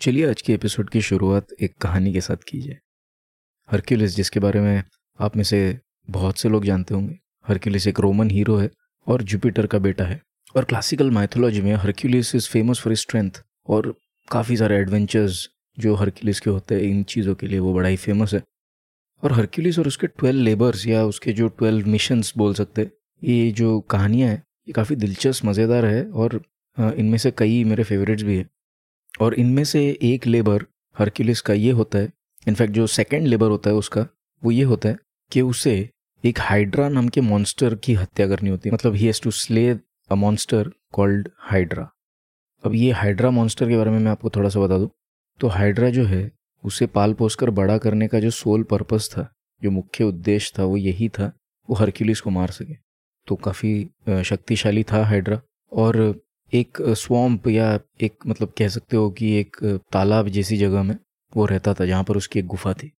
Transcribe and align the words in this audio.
चलिए 0.00 0.28
आज 0.30 0.42
के 0.42 0.52
एपिसोड 0.52 0.90
की 0.90 1.00
शुरुआत 1.00 1.46
एक 1.62 1.74
कहानी 1.76 2.12
के 2.12 2.20
साथ 2.20 2.36
कीजिए। 2.48 2.78
हरक्यूलिस 3.70 4.16
जिसके 4.16 4.40
बारे 4.40 4.60
में 4.60 4.82
आप 5.20 5.36
में 5.36 5.44
से 5.44 5.78
बहुत 6.10 6.38
से 6.38 6.48
लोग 6.48 6.64
जानते 6.64 6.94
होंगे। 6.94 7.18
हरक्यूलिस 7.48 7.86
एक 7.86 8.00
रोमन 8.00 8.30
हीरो 8.30 8.56
है 8.56 8.70
और 9.06 9.22
जुपिटर 9.22 9.66
का 9.66 9.78
बेटा 9.78 10.04
है। 10.04 10.20
और 10.56 10.64
क्लासिकल 10.64 11.10
माइथोलॉजी 11.10 11.60
में 11.60 11.74
Hercules 11.74 12.34
is 12.34 12.48
famous 12.48 12.80
for 12.80 12.94
strength 12.94 13.30
और 13.68 13.94
काफ़ी 14.30 14.56
सारे 14.56 14.76
एडवेंचर्स 14.76 15.48
जो 15.78 15.94
हरक्यूलिस 15.94 16.40
के 16.40 16.50
होते 16.50 16.74
हैं, 16.74 16.82
इन 16.82 17.02
चीज़ों 17.02 17.34
के 17.34 17.46
लिए 17.46 17.58
वो 17.58 17.74
बड़ा 17.74 17.88
ही 17.88 17.96
फ़ेमस 17.96 18.34
है। 18.34 18.42
और 19.22 19.32
हरक्यूलिस 19.32 19.78
और 19.78 19.86
उसके 19.86 20.06
ट्वेल्व 20.06 20.40
लेबर्स 20.40 20.86
या 20.86 21.04
उसके 21.04 21.32
जो 21.32 21.48
ट्वेल्व 21.48 21.88
मिशंस 21.88 22.32
बोल 22.36 22.54
सकते 22.54 22.90
ये 23.22 23.50
जो 23.52 23.80
कहानियाँ 23.80 24.28
हैं, 24.28 24.42
ये 24.68 24.72
काफ़ी 24.72 24.96
दिलचस्प, 24.96 25.44
मज़ेदार 25.44 25.86
है 25.86 26.04
और 26.04 26.42
इनमें 26.78 27.18
से 27.18 27.30
कई 27.30 27.62
मेरे 27.64 27.84
फेवरेट्स 27.84 28.22
भी 28.22 28.36
है। 28.36 28.48
और 29.14 29.34
इनमें 29.34 29.64
से 29.64 29.84
एक 30.02 30.26
लेबर, 30.26 30.64
हरक्यूलिस 30.96 31.40
का 31.40 31.54
ये 31.54 31.70
होता 31.72 31.98
है, 31.98 32.12
इनफैक्ट 32.46 32.72
जो 32.74 32.86
सेकेंड 32.88 33.26
लेबर 33.26 33.50
होता 33.50 33.70
है 33.70 33.76
उसका, 33.76 34.06
वो 34.42 34.50
ये 34.50 34.62
होता 34.64 34.88
है 34.88 34.98
कि 35.32 35.40
उसे 35.42 35.88
एक 36.24 36.38
हाइड्रा 36.40 36.88
नाम 36.88 37.08
के 37.08 37.20
मॉन्स्टर 37.20 37.74
की 37.74 37.94
हत्या 37.94 38.26
करनी 38.28 38.50
होती 38.50 38.68
है। 38.68 38.74
मतलब 38.74 38.94
he 38.94 39.06
has 39.06 39.20
to 39.22 39.30
slay 39.30 39.68
a 39.68 40.14
monster 40.14 40.70
called 40.92 41.28
hydra 41.40 41.88
अब 42.64 42.74
ये 42.74 42.90
हाइड्रा 42.92 43.30
मॉन्स्टर 43.30 43.68
के 43.68 43.76
बारे 43.76 43.90
में 43.90 43.98
मैं 43.98 44.10
आपको 44.10 44.30
थोड़ा 44.30 44.48
सा 44.48 44.60
बता 44.60 44.78
दूँ 44.78 44.90
तो 45.40 45.48
हाइड्रा 45.48 45.88
जो 45.90 46.04
है, 46.04 46.30
उसे 46.64 46.86
पाल 46.86 47.12
पोस 47.14 47.34
कर 47.34 47.50
बड़ा 47.50 47.76
करने 47.78 48.08
का 48.08 48.20
जो 48.20 48.30
सोल 48.30 48.62
पर्पस 48.62 49.08
था, 49.12 49.26
जो 49.62 49.70
मुख्य 49.70 50.04
उद्देश्य 50.04 50.52
था, 50.58 50.64
वो 50.64 50.76
यही 50.76 51.08
था, 51.08 51.32
वो 51.68 51.76
हरक्यूलिस 51.76 52.20
को 52.20 52.30
मार 52.30 52.50
सके। 52.50 52.74
तो 53.28 53.36
काफ़ी 53.36 54.22
शक्तिशाली 54.24 54.82
था 54.82 55.04
हाइड्रा 55.04 55.40
और 55.72 55.96
एक 56.52 56.78
स्वम्प 56.82 57.46
या 57.48 57.78
एक 58.02 58.26
मतलब 58.26 58.52
कह 58.58 58.68
सकते 58.68 58.96
हो 58.96 59.10
कि 59.10 59.32
एक 59.34 59.56
तालाब 59.92 60.28
जैसी 60.28 60.56
जगह 60.56 60.82
में 60.82 60.96
वो 61.32 61.44
रहता 61.46 61.74
था 61.74 61.84
जहाँ 61.86 62.04
पर 62.04 62.16
उसकी 62.16 62.38
एक 62.38 62.46
गुफा 62.46 62.72
थी। 62.72 62.90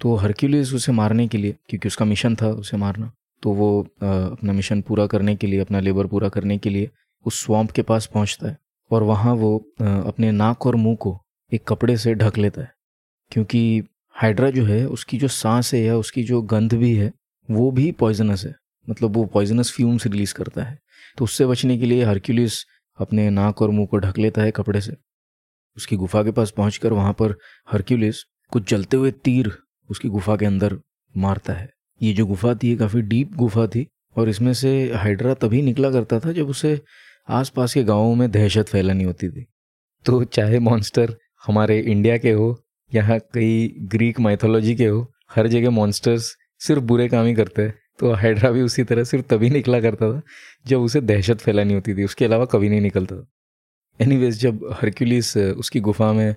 तो 0.00 0.14
हरक्यूलिस 0.14 0.72
उसे 0.74 0.92
मारने 0.92 1.26
के 1.28 1.38
लिए, 1.38 1.54
क्योंकि 1.68 1.88
उसका 1.88 2.04
मिशन 2.04 2.34
था 2.36 2.48
उसे 2.48 2.76
मारना 2.76 3.12
तो 3.42 3.52
वो 3.52 3.82
अपना 4.02 4.52
मिशन 4.52 4.80
पूरा 4.82 5.06
करने 5.06 5.34
के 5.36 5.46
लिए, 5.46 5.60
अपना 5.60 5.80
लेबर 5.80 6.06
पूरा 6.06 6.28
करने 6.28 6.56
के 6.58 6.70
लिए 6.70 6.90
उस 7.26 7.44
स्वम्प 7.44 7.70
के 7.70 7.82
पास 7.82 8.06
पहुँचता 8.06 8.48
है 8.48 8.56
और 8.90 9.02
वहाँ 9.02 9.34
वो 9.34 9.56
अपने 9.80 10.30
नाक 10.32 10.66
और 10.66 10.76
मुँह 10.76 10.96
को 10.96 11.18
एक 11.52 11.64
कपड़े 11.68 11.96
से 11.96 12.14
ढक 12.14 12.38
लेता 12.38 12.62
है। 12.62 12.72
क्योंकि 13.32 13.82
हाइड्रा 14.16 14.50
जो 14.50 14.64
है, 14.64 14.84
उसकी 14.86 15.18
जो 15.18 15.28
सांस 15.28 15.72
है 15.74 15.80
या 15.80 15.96
उसकी 15.96 16.22
जो 16.22 16.42
गंध 16.42 16.74
भी 16.74 16.94
है, 16.94 17.12
वो 17.48 17.70
भी 17.70 17.90
पॉइजनस 17.92 18.44
है। 18.46 18.54
मतलब 18.88 19.16
वो 19.16 19.24
पॉइजनस 19.24 19.72
फ्यूम्स 19.72 20.06
रिलीज़ 20.06 20.34
करता 20.34 20.62
है। 20.62 20.78
तो 21.18 21.24
उससे 21.24 21.46
बचने 21.46 21.78
के 21.78 21.86
लिए 21.86 22.04
हरक्यूलिस 22.04 22.62
अपने 23.00 23.30
नाक 23.30 23.62
और 23.62 23.70
मुँह 23.70 23.86
को 23.86 23.98
ढक 23.98 24.18
लेता 24.18 24.42
है 24.42 24.50
कपड़े 24.50 24.80
से। 24.80 24.92
उसकी 25.76 25.96
गुफा 25.96 26.22
के 26.22 26.30
पास 26.30 26.50
पहुंचकर 26.50 26.92
वहाँ 26.92 27.12
पर 27.12 27.34
हरक्यूलिस 27.72 28.22
कुछ 28.50 28.70
जलते 28.70 28.96
हुए 28.96 29.10
तीर 29.10 29.52
उसकी 29.90 30.08
गुफा 30.08 30.36
के 30.36 30.46
अंदर 30.46 30.76
मारता 31.16 31.52
है। 31.52 31.70
ये 32.02 32.12
जो 32.12 32.26
गुफा 32.26 32.54
थी, 32.54 32.68
ये 32.68 32.76
काफ़ी 32.76 33.02
डीप 33.02 33.34
गुफा 33.34 33.66
थी 33.66 33.86
और 34.16 34.28
इसमें 34.28 34.52
से 34.54 34.92
हाइड्रा 34.94 35.34
तभी 35.34 35.62
निकला 35.62 35.90
करता 35.90 36.20
था 36.20 36.32
जब 36.32 36.48
उसे 36.48 36.80
आसपास 37.28 37.74
के 37.74 37.84
गाँवों 37.84 38.14
में 38.14 38.30
दहशत 38.30 38.68
फैलानी 38.68 39.04
होती 39.04 39.28
थी। 39.28 39.46
तो 40.04 40.24
चाहे 40.24 40.58
मॉन्स्टर 40.58 41.16
हमारे 41.46 41.78
इंडिया 41.80 42.18
के 42.18 42.32
हो 42.32 42.62
या 42.94 43.18
कई 43.18 43.74
ग्रीक 43.78 44.20
माइथोलॉजी 44.20 44.74
के 44.74 44.86
हो, 44.86 45.12
हर 45.34 45.46
जगह 45.46 45.70
मॉन्स्टर्स 45.70 46.36
सिर्फ़ 46.58 46.82
बुरे 46.82 47.08
काम 47.08 47.26
ही 47.26 47.34
करते 47.34 47.62
हैं। 47.62 47.74
तो 48.00 48.12
हाइड्रा 48.14 48.50
भी 48.50 48.62
उसी 48.62 48.84
तरह 48.84 49.04
सिर्फ़ 49.04 49.26
तभी 49.26 49.50
निकला 49.50 49.80
करता 49.80 50.12
था, 50.12 50.22
जब 50.66 50.80
उसे 50.80 51.00
दहशत 51.02 51.40
फैलानी 51.40 51.74
होती 51.74 51.94
थी, 51.94 52.04
उसके 52.04 52.24
अलावा 52.24 52.44
कभी 52.46 52.68
नहीं 52.68 52.80
निकलता 52.80 53.16
था। 53.16 53.26
एनी 54.00 54.30
जब 54.32 54.68
हरक्यूलिस 54.72 55.36
उसकी 55.36 55.80
गुफा 55.82 56.12
में 56.12 56.34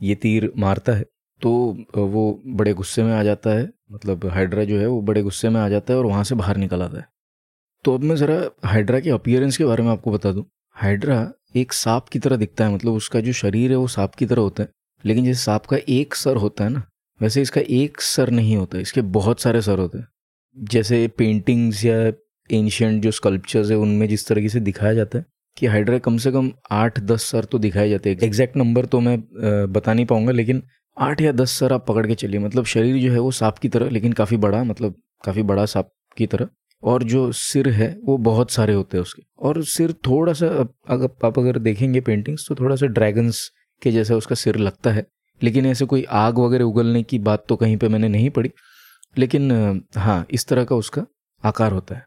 ये 0.00 0.14
तीर 0.16 0.52
मारता 0.58 0.92
है 0.92 1.04
तो 1.42 1.50
वो 1.94 2.42
बड़े 2.48 2.72
गुस्से 2.74 3.02
में 3.02 3.12
आ 3.12 3.22
जाता 3.22 3.50
है 3.50 3.68
मतलब 3.92 4.26
हाइड्रा 4.28 4.64
जो 4.64 4.78
है 4.78 4.86
वो 4.86 5.00
बड़े 5.02 5.22
गुस्से 5.22 5.48
में 5.48 5.60
आ 5.60 5.68
जाता 5.68 5.92
है 5.92 5.98
और 5.98 6.06
वहाँ 6.06 6.24
से 6.24 6.34
बाहर 6.34 6.56
निकल 6.56 6.82
आता 6.82 6.98
है। 6.98 7.06
तो 7.84 7.94
अब 7.94 8.02
मैं 8.02 8.16
ज़रा 8.16 8.36
हाइड्रा 8.64 9.00
के 9.00 9.10
अपियरेंस 9.10 9.56
के 9.56 9.64
बारे 9.64 9.82
में 9.82 9.90
आपको 9.90 10.12
बता 10.12 10.32
दूँ। 10.32 10.44
हाइड्रा 10.76 11.32
एक 11.56 11.72
सांप 11.72 12.08
की 12.08 12.18
तरह 12.18 12.36
दिखता 12.36 12.64
है 12.64 12.74
मतलब 12.74 12.92
उसका 12.94 13.20
जो 13.20 13.32
शरीर 13.34 13.70
है 13.70 13.76
वो 13.76 13.86
सांप 13.88 14.14
की 14.14 14.26
तरह 14.26 14.42
होता 14.42 14.62
है, 14.62 14.68
लेकिन 15.04 15.24
जैसे 15.24 15.42
सांप 15.42 15.66
का 15.66 15.76
एक 15.90 16.14
सर 16.14 16.36
होता 16.36 16.64
है 16.64 16.70
ना, 16.70 16.82
वैसे 17.20 17.42
इसका 17.42 17.60
एक 17.70 18.00
सर 18.02 18.30
नहीं 18.30 18.56
होता, 18.56 18.78
इसके 18.78 19.02
बहुत 19.10 19.40
सारे 19.40 19.62
सर 19.62 19.78
होते 19.78 19.98
हैं। 19.98 20.06
जैसे 20.56 21.06
पेंटिंग्स 21.08 21.84
या 21.84 21.96
एंशियंट 22.50 23.02
जो 23.02 23.10
स्कल्पचर्स 23.10 23.70
है, 23.70 23.76
उनमें 23.76 24.06
जिस 24.08 24.26
तरीके 24.28 24.48
से 24.48 24.60
दिखाया 24.60 24.94
जाता 24.94 25.18
है 25.18 25.24
कि 25.56 25.66
हाइड्रा 25.66 25.98
कम 25.98 26.16
से 26.16 26.32
कम 26.32 26.50
आठ, 26.72 26.98
दस 27.00 27.22
सर 27.22 27.44
तो 27.44 27.58
दिखाए 27.58 27.88
जाते 27.88 28.10
हैं। 28.10 28.18
एग्जैक्ट 28.22 28.56
नंबर 28.56 28.86
तो 28.86 29.00
मैं 29.00 29.18
बता 29.72 29.94
नहीं 29.94 30.06
पाऊँगा, 30.06 30.32
लेकिन 30.32 30.62
आठ 30.96 31.20
या 31.20 31.32
दस 31.32 31.50
सर 31.50 31.72
आप 31.72 31.86
पकड़ 31.88 32.06
के 32.06 32.14
चलिए। 32.14 32.40
मतलब 32.40 32.64
शरीर 32.64 32.96
जो 33.02 33.12
है 33.12 33.18
वो 33.18 33.30
सांप 33.30 33.58
की 33.58 33.68
तरह, 33.68 33.90
लेकिन 33.90 34.12
काफ़ी 34.12 34.36
बड़ा 34.36 34.62
मतलब 34.64 34.94
काफ़ी 35.24 35.42
बड़ा 35.42 35.64
सांप 35.66 35.88
की 36.16 36.26
तरह। 36.26 36.48
और 36.82 37.02
जो 37.02 37.30
सिर 37.32 37.68
है, 37.68 37.96
वो 38.04 38.16
बहुत 38.18 38.50
सारे 38.50 38.74
होते 38.74 38.96
हैं 38.96 39.02
उसके। 39.02 39.22
और 39.38 39.62
सिर 39.64 39.92
थोड़ा 40.06 40.32
सा 40.32 40.46
अगर 40.88 41.26
आप 41.26 41.38
अगर 41.38 41.58
देखेंगे 41.58 42.00
पेंटिंग्स 42.00 42.46
तो 42.48 42.54
थोड़ा 42.54 42.76
सा 42.76 42.86
ड्रैगन्स 42.88 43.48
के 43.82 43.90
जैसा 43.90 44.16
उसका 44.16 44.34
सिर 44.34 44.56
लगता 44.56 44.90
है। 44.90 45.06
लेकिन 45.40 45.66
ऐसे 45.66 45.84
कोई 45.84 46.02
आग 46.12 46.38
वगैरह 46.38 46.64
उगलने 46.64 47.02
की 47.02 47.18
बात 47.18 47.44
तो 47.48 47.56
कहीं 47.56 47.76
पे 47.76 47.88
मैंने 47.88 48.08
नहीं 48.08 48.30
पढ़ी। 48.30 48.50
लेकिन 49.16 49.50
हाँ 49.96 50.26
इस 50.30 50.46
तरह 50.46 50.64
का 50.64 50.76
उसका 50.76 51.04
आकार 51.44 51.72
होता 51.72 51.94
है। 51.94 52.06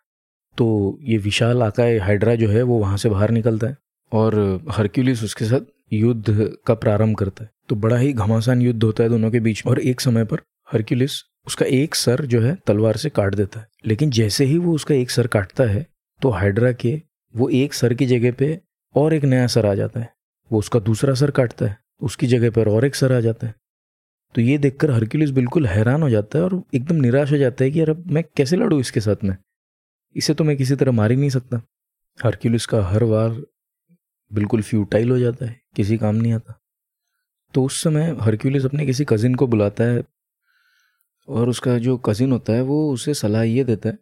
तो 0.58 0.98
ये 1.02 1.18
विशाल 1.18 1.64
आकार 1.64 1.98
हाइड्रा 2.00 2.36
जो 2.36 2.50
है, 2.50 2.62
वो 2.62 2.80
वहाँ 2.80 2.98
से 2.98 3.10
बाहर 3.10 3.32
निकलता 3.32 3.68
है 3.68 3.78
और 4.12 4.66
हरक्यूलिस 4.72 5.24
उसके 5.24 5.46
साथ 5.46 5.72
युद्ध 5.94 6.52
का 6.68 6.74
प्रारंभ 6.74 7.18
करता 7.18 7.44
है। 7.44 7.50
तो 7.70 7.76
बड़ा 7.76 7.98
ही 7.98 8.12
घमासान 8.14 8.62
युद्ध 8.62 8.84
होता 8.84 9.04
है 9.04 9.10
दोनों 9.10 9.32
के 9.32 9.40
बीच 9.40 9.66
और 9.68 9.80
एक 9.82 10.02
समय 10.02 10.26
पर 10.26 10.42
हरक्यूलिस 10.70 11.22
उसका 11.48 11.66
एक 11.66 11.96
सर 11.96 12.26
जो 12.26 12.42
है, 12.42 12.56
तलवार 12.68 12.98
से 12.98 13.10
काट 13.10 13.36
देता 13.36 13.60
है। 13.60 13.68
लेकिन 13.86 14.10
जैसे 14.12 14.46
ही 14.46 14.58
वो 14.58 14.74
उसका 14.76 14.96
एक 14.96 15.12
सर 15.12 15.28
काटता 15.28 15.64
है 15.64 15.86
तो 16.22 16.30
हाइड्रा 16.30 16.72
के 16.72 17.02
वो 17.36 17.50
एक 17.50 17.74
सर 17.74 17.94
की 17.94 18.06
जगह 18.06 18.32
पे 18.32 18.60
और 18.96 19.14
एक 19.14 19.24
नया 19.26 19.48
सर 19.48 19.66
आ 19.66 19.74
जाता 19.74 20.00
है। 20.00 20.10
वो 20.52 20.60
उसका 20.60 20.80
दूसरा 20.80 21.14
सर 21.14 21.32
काटता 21.32 21.66
है, 21.66 21.78
उसकी 22.02 22.28
जगह 22.28 22.50
पर 22.50 22.70
और 22.70 22.86
एक 22.86 22.96
सर 22.96 23.14
आ 23.14 23.20
जाता 23.20 23.48
है। 23.48 23.54
तो 24.36 24.42
ये 24.42 24.58
देखकर 24.58 24.92
हरक्यूलिस 24.92 25.30
बिल्कुल 25.32 25.68
हैरान 25.68 26.02
हो 26.04 26.10
जाता 26.10 26.38
है 26.38 26.44
और 26.44 26.62
एकदम 26.74 26.96
निराश 26.96 27.32
हो 27.32 27.38
जाता 27.38 27.64
है 27.64 27.72
कि 27.72 27.80
यार 27.80 27.90
अब 27.90 28.04
मैं 28.12 28.24
कैसे 28.38 28.56
लड़ूँ 28.56 28.80
इसके 28.80 29.00
साथ 29.00 29.24
में? 29.24 29.36
इसे 30.16 30.34
तो 30.34 30.44
मैं 30.44 30.56
किसी 30.58 30.76
तरह 30.76 30.92
मार 30.92 31.12
ही 31.12 31.18
नहीं 31.18 31.30
सकता। 31.30 31.62
हरक्यूलिस 32.20 32.66
का 32.66 32.82
हर 32.86 33.04
वार 33.04 33.42
बिल्कुल 34.32 34.62
फ्यूटाइल 34.62 35.12
हो 35.12 35.20
जाता 35.20 35.46
है, 35.46 35.60
किसी 35.76 35.98
काम 35.98 36.16
नहीं 36.16 36.34
आता। 36.34 36.60
तो 37.54 37.64
उस 37.64 37.82
समय 37.84 38.16
हरक्यूलिस 38.22 38.66
अपने 38.66 38.86
किसी 38.86 39.06
कज़िन 39.06 39.36
को 39.36 39.48
बुलाता 39.48 39.84
है 39.84 40.04
और 41.28 41.50
उसका 41.50 41.78
जो 41.78 41.98
कज़िन 41.98 42.32
होता 42.32 42.54
है, 42.54 42.62
वो 42.62 42.94
उसे 42.94 43.14
सलाह 43.14 43.44
ये 43.44 43.64
देता 43.64 43.90
है 43.90 43.98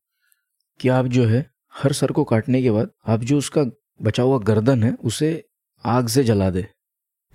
कि 0.79 0.89
आप 0.89 1.05
जो 1.07 1.25
है, 1.25 1.45
हर 1.73 1.93
सर 1.93 2.11
को 2.11 2.23
काटने 2.23 2.61
के 2.61 2.71
बाद 2.71 2.89
आप 3.07 3.19
जो 3.21 3.37
उसका 3.37 3.65
बचा 4.01 4.23
हुआ 4.23 4.39
गर्दन 4.39 4.83
है, 4.83 4.93
उसे 4.93 5.43
आग 5.83 6.07
से 6.07 6.23
जला 6.23 6.49
दे 6.49 6.67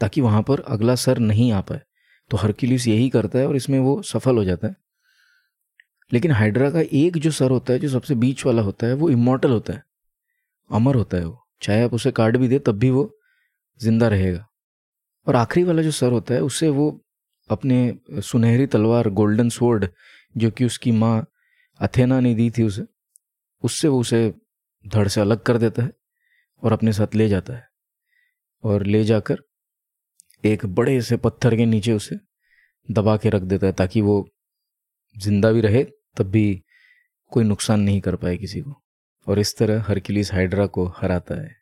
ताकि 0.00 0.20
वहाँ 0.20 0.42
पर 0.42 0.60
अगला 0.68 0.94
सर 0.94 1.18
नहीं 1.20 1.52
आ 1.52 1.60
पाए। 1.60 1.82
तो 2.30 2.36
हरक्यूलिस 2.36 2.86
यही 2.88 3.10
करता 3.10 3.38
है 3.38 3.48
और 3.48 3.56
इसमें 3.56 3.78
वो 3.78 4.02
सफल 4.02 4.36
हो 4.36 4.44
जाता 4.44 4.68
है। 4.68 4.76
लेकिन 6.12 6.30
हाइड्रा 6.30 6.70
का 6.70 6.80
एक 6.80 7.16
जो 7.16 7.30
सर 7.30 7.50
होता 7.50 7.72
है, 7.72 7.78
जो 7.78 7.88
सबसे 7.88 8.14
बीच 8.14 8.46
वाला 8.46 8.62
होता 8.62 8.86
है, 8.86 8.92
वो 8.92 9.10
इमोटल 9.10 9.50
होता 9.50 9.72
है। 9.72 9.84
अमर 10.72 10.94
होता 10.94 11.16
है 11.16 11.24
वो। 11.24 11.46
चाहे 11.62 11.82
आप 11.82 11.94
उसे 11.94 12.10
काट 12.10 12.36
भी 12.36 12.48
दे, 12.48 12.58
तब 12.58 12.72
भी 12.72 12.90
वो 12.90 13.18
ज़िंदा 13.80 14.08
रहेगा। 14.08 14.46
और 15.26 15.36
आखिरी 15.36 15.66
वाला 15.66 15.82
जो 15.82 15.90
सर 15.90 16.12
होता 16.12 16.34
है 16.34 16.40
उससे 16.40 16.68
वो 16.68 17.04
अपने 17.50 17.98
सुनहरी 18.12 18.66
तलवार, 18.66 19.08
गोल्डन 19.08 19.48
स्वॉर्ड 19.48 19.88
जो 20.36 20.50
कि 20.50 20.64
उसकी 20.64 20.92
माँ 20.92 21.26
अथेना 21.80 22.20
ने 22.20 22.34
दी 22.34 22.50
थी 22.50 22.62
उसे, 22.62 22.82
उससे 23.62 23.88
वो 23.88 24.00
उसे 24.00 24.34
धड़ 24.88 25.08
से 25.08 25.20
अलग 25.20 25.42
कर 25.42 25.58
देता 25.58 25.82
है 25.82 25.92
और 26.62 26.72
अपने 26.72 26.92
साथ 26.92 27.14
ले 27.14 27.28
जाता 27.28 27.52
है। 27.52 27.68
और 28.64 28.86
ले 28.86 29.04
जाकर 29.04 29.38
एक 30.44 30.66
बड़े 30.66 31.02
से 31.02 31.16
पत्थर 31.16 31.56
के 31.56 31.66
नीचे 31.66 31.92
उसे 31.92 32.16
दबा 32.90 33.16
के 33.16 33.28
रख 33.28 33.42
देता 33.42 33.66
है 33.66 33.72
ताकि 33.72 34.00
वो 34.00 34.28
ज़िंदा 35.18 35.52
भी 35.52 35.60
रहे, 35.60 35.84
तब 35.84 36.22
भी 36.22 36.62
कोई 37.28 37.44
नुकसान 37.44 37.80
नहीं 37.80 38.00
कर 38.00 38.16
पाए 38.16 38.36
किसी 38.36 38.60
को। 38.60 38.82
और 39.26 39.38
इस 39.38 39.56
तरह 39.56 39.82
हरकिलीस 39.82 40.32
हाइड्रा 40.32 40.66
को 40.66 40.86
हराता 40.86 41.42
है। 41.42 41.57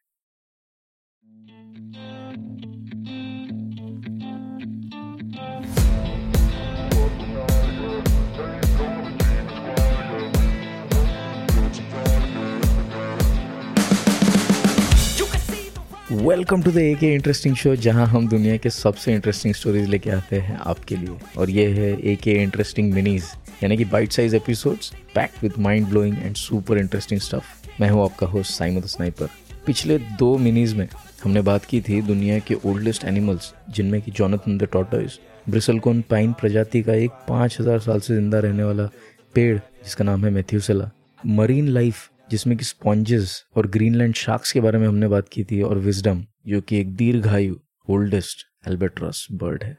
वेलकम 16.26 16.62
टू 16.62 16.70
द 16.72 16.76
ए 16.76 16.94
के 16.94 17.12
इंटरेस्टिंग 17.14 17.56
शो 17.56 17.74
जहाँ 17.76 18.06
हम 18.06 18.28
दुनिया 18.28 18.56
के 18.56 18.70
सबसे 18.70 19.12
इंटरेस्टिंग 19.14 19.54
स्टोरीज 19.54 19.88
लेके 19.88 20.10
आते 20.10 20.38
हैं 20.40 20.56
आपके 20.58 20.96
लिए। 20.96 21.16
और 21.38 21.50
ये 21.50 21.66
है 21.72 21.90
ए 22.02 22.14
के 22.16 22.32
इंटरेस्टिंग 22.42 22.92
मिनीज 22.94 23.24
यानी 23.62 23.76
कि 23.76 23.84
bite 23.84 24.12
size 24.12 24.36
episodes 24.36 24.92
packed 25.14 25.42
with 25.42 25.52
mind 25.58 25.86
blowing 25.86 26.16
and 26.18 26.36
super 26.36 26.78
interesting 26.78 27.20
stuff 27.20 27.44
मैं 27.80 27.90
हूँ 27.90 28.02
आपका 28.04 28.26
होस्ट 28.26 28.52
साइमद 28.52 28.86
स्नाइपर 28.86 29.28
पिछले 29.66 29.98
दो 29.98 30.36
मिनीज 30.38 30.74
में 30.74 30.88
हमने 31.24 31.42
बात 31.42 31.64
की 31.64 31.80
थी 31.80 32.02
दुनिया 32.02 32.38
के 32.38 32.54
ओल्डेस्ट 32.66 33.04
एनिमल्स 33.04 33.54
जिनमें 33.70 34.00
कि 34.02 34.10
Jonathan 34.10 34.58
the 34.58 34.68
tortoise 34.72 35.18
bristlecone 35.48 36.02
pine 36.10 36.32
प्रजाति 36.32 36.82
का 36.82 36.94
एक 36.94 37.10
पाँच 37.28 37.56
साल 37.62 38.00
से 38.00 38.14
ज़िंदा 38.14 38.38
रहने 38.38 38.64
वाला 38.64 38.88
पेड़, 39.34 39.58
जिसका 39.58 40.04
नाम 40.04 40.24
है 40.24 40.30
मेथ्यूसेला 40.30 40.90
मरीन 41.26 41.68
लाइफ 41.68 42.10
जिसमें 42.30 42.56
कि 42.58 42.64
स्पॉन्जेस 42.64 43.44
और 43.56 43.66
ग्रीनलैंड 43.66 44.14
शार्क्स 44.14 44.52
के 44.52 44.60
बारे 44.60 44.78
में 44.78 44.86
हमने 44.88 45.08
बात 45.08 45.28
की 45.28 45.44
थी 45.44 45.60
और 45.62 45.78
विजडम 45.78 46.24
जो 46.46 46.60
कि 46.60 46.78
एक 46.78 46.94
दीर्घायु 46.96 47.56
ओल्डेस्ट 47.88 48.46
एल्बेट्रस 48.68 49.26
बर्ड 49.32 49.64
है। 49.64 49.76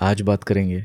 आज 0.00 0.20
बात 0.20 0.44
करेंगे 0.44 0.84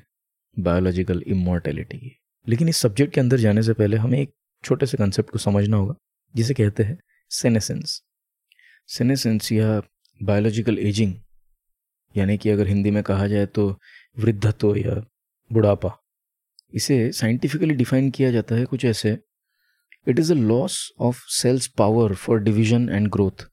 बायोलॉजिकल 0.58 1.24
इमोर्टेलिटी 1.28 1.98
की। 1.98 2.12
लेकिन 2.48 2.70
इस 2.70 2.78
सब्जेक्ट 2.78 3.14
के 3.14 3.22
अंदर 3.22 3.38
जाने 3.38 3.64
से 3.64 3.74
पहले 3.74 3.98
हमें 3.98 4.20
एक 4.20 4.34
छोटे 4.64 4.86
से 4.86 4.98
कंसेप्ट 4.98 5.30
को 5.30 5.40
समझना 5.40 5.78
होगा, 5.78 5.96
जिसे 6.36 6.54
कहते 6.54 6.84
हैं 6.84 6.98
सेनेसेंस 7.32 8.02
सेनेसेंस 8.88 9.52
या 9.52 9.82
बायोलॉजिकल 10.24 10.80
एजिंग 10.80 11.14
यानी 12.16 12.38
कि 12.38 12.50
अगर 12.50 12.68
हिंदी 12.68 12.92
में 12.92 13.02
कहा 13.04 13.28
जाए 13.28 13.46
तो 13.46 13.68
वृद्धत्व 14.20 14.76
या 14.76 14.96
बुढ़ापा, 15.52 15.92
इसे 16.74 17.12
साइंटिफिकली 17.12 17.74
डिफाइन 17.74 18.10
किया 18.12 18.32
जाता 18.32 18.56
है 18.56 18.66
कुछ 18.66 18.86
ऐसे 18.86 19.18
it 20.07 20.19
is 20.19 20.31
a 20.34 20.36
loss 20.36 20.92
of 21.00 21.24
cells 21.28 21.68
power 21.68 22.13
for 22.16 22.40
division 22.40 22.90
and 22.90 23.07
growth 23.07 23.48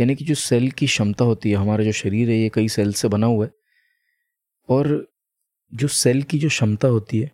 यानी 0.00 0.14
कि 0.14 0.24
जो 0.24 0.34
सेल 0.34 0.70
की 0.70 0.86
क्षमता 0.86 1.24
होती 1.24 1.50
है, 1.50 1.56
हमारा 1.56 1.84
जो 1.84 1.92
शरीर 1.92 2.30
है, 2.30 2.36
ये 2.36 2.50
कई 2.54 2.68
सेल 2.68 2.92
से 2.92 3.08
बना 3.08 3.26
हुआ 3.26 3.44
है। 3.44 3.50
और 4.68 5.06
जो 5.74 5.88
सेल 5.88 6.22
की 6.22 6.38
जो 6.38 6.48
क्षमता 6.48 6.88
होती 6.88 7.20
है 7.20 7.30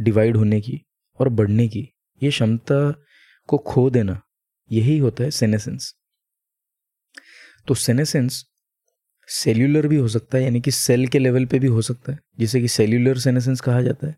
डिवाइड 0.00 0.36
होने 0.36 0.60
की 0.60 0.80
और 1.20 1.28
बढ़ने 1.28 1.68
की, 1.68 1.88
ये 2.22 2.30
क्षमता 2.30 3.04
को 3.46 3.58
खो 3.58 3.88
देना, 3.90 4.20
यही 4.72 4.98
होता 4.98 5.24
है 5.24 5.30
सेनेसेंस 5.30 5.94
तो 7.66 7.74
सेनेसेंस 7.74 8.44
सेल्यूलर 9.28 9.86
भी 9.86 9.96
हो 9.96 10.08
सकता 10.08 10.38
है, 10.38 10.44
यानी 10.44 10.60
कि 10.60 10.70
सेल 10.70 11.06
के 11.06 11.18
लेवल 11.18 11.44
पे 11.46 11.58
भी 11.58 11.66
हो 11.66 11.82
सकता 11.82 12.12
है, 12.12 12.18
जिसे 12.38 12.60
कि 12.60 12.68
सेल्यूलर 12.68 13.18
सेनेसेंस 13.18 13.60
कहा 13.60 13.82
जाता 13.82 14.06
है। 14.06 14.16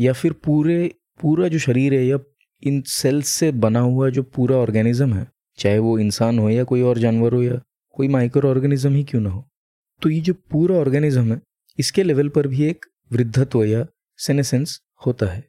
या 0.00 0.12
फिर 0.12 0.32
पूरे, 0.32 0.94
पूरा 1.20 1.48
जो 1.48 1.58
शरीर 1.58 1.94
है 1.94 2.06
या 2.06 2.18
इन 2.62 2.80
सेल्स 2.88 3.28
से 3.28 3.50
बना 3.54 3.80
हुआ 3.80 4.08
जो 4.10 4.22
पूरा 4.24 4.56
ऑर्गेनिज्म 4.56 5.14
है, 5.14 5.26
चाहे 5.58 5.78
वो 5.78 5.98
इंसान 5.98 6.38
हो 6.38 6.48
या 6.50 6.64
कोई 6.64 6.82
और 6.82 6.98
जानवर 6.98 7.34
हो 7.34 7.42
या 7.42 7.60
कोई 7.96 8.08
माइक्रो 8.08 8.50
ऑर्गेनिज्म 8.50 8.94
ही 8.94 9.04
क्यों 9.04 9.20
ना 9.20 9.30
हो 9.30 9.44
तो 10.02 10.10
ये 10.10 10.20
जो 10.20 10.32
पूरा 10.50 10.76
ऑर्गेनिज्म 10.76 11.32
है, 11.32 11.40
इसके 11.78 12.02
लेवल 12.02 12.28
पर 12.28 12.46
भी 12.46 12.64
एक 12.64 12.86
वृद्धत्व 13.12 13.62
या 13.64 13.86
सेनेसेंस 14.18 14.80
होता 15.06 15.26
है, 15.26 15.44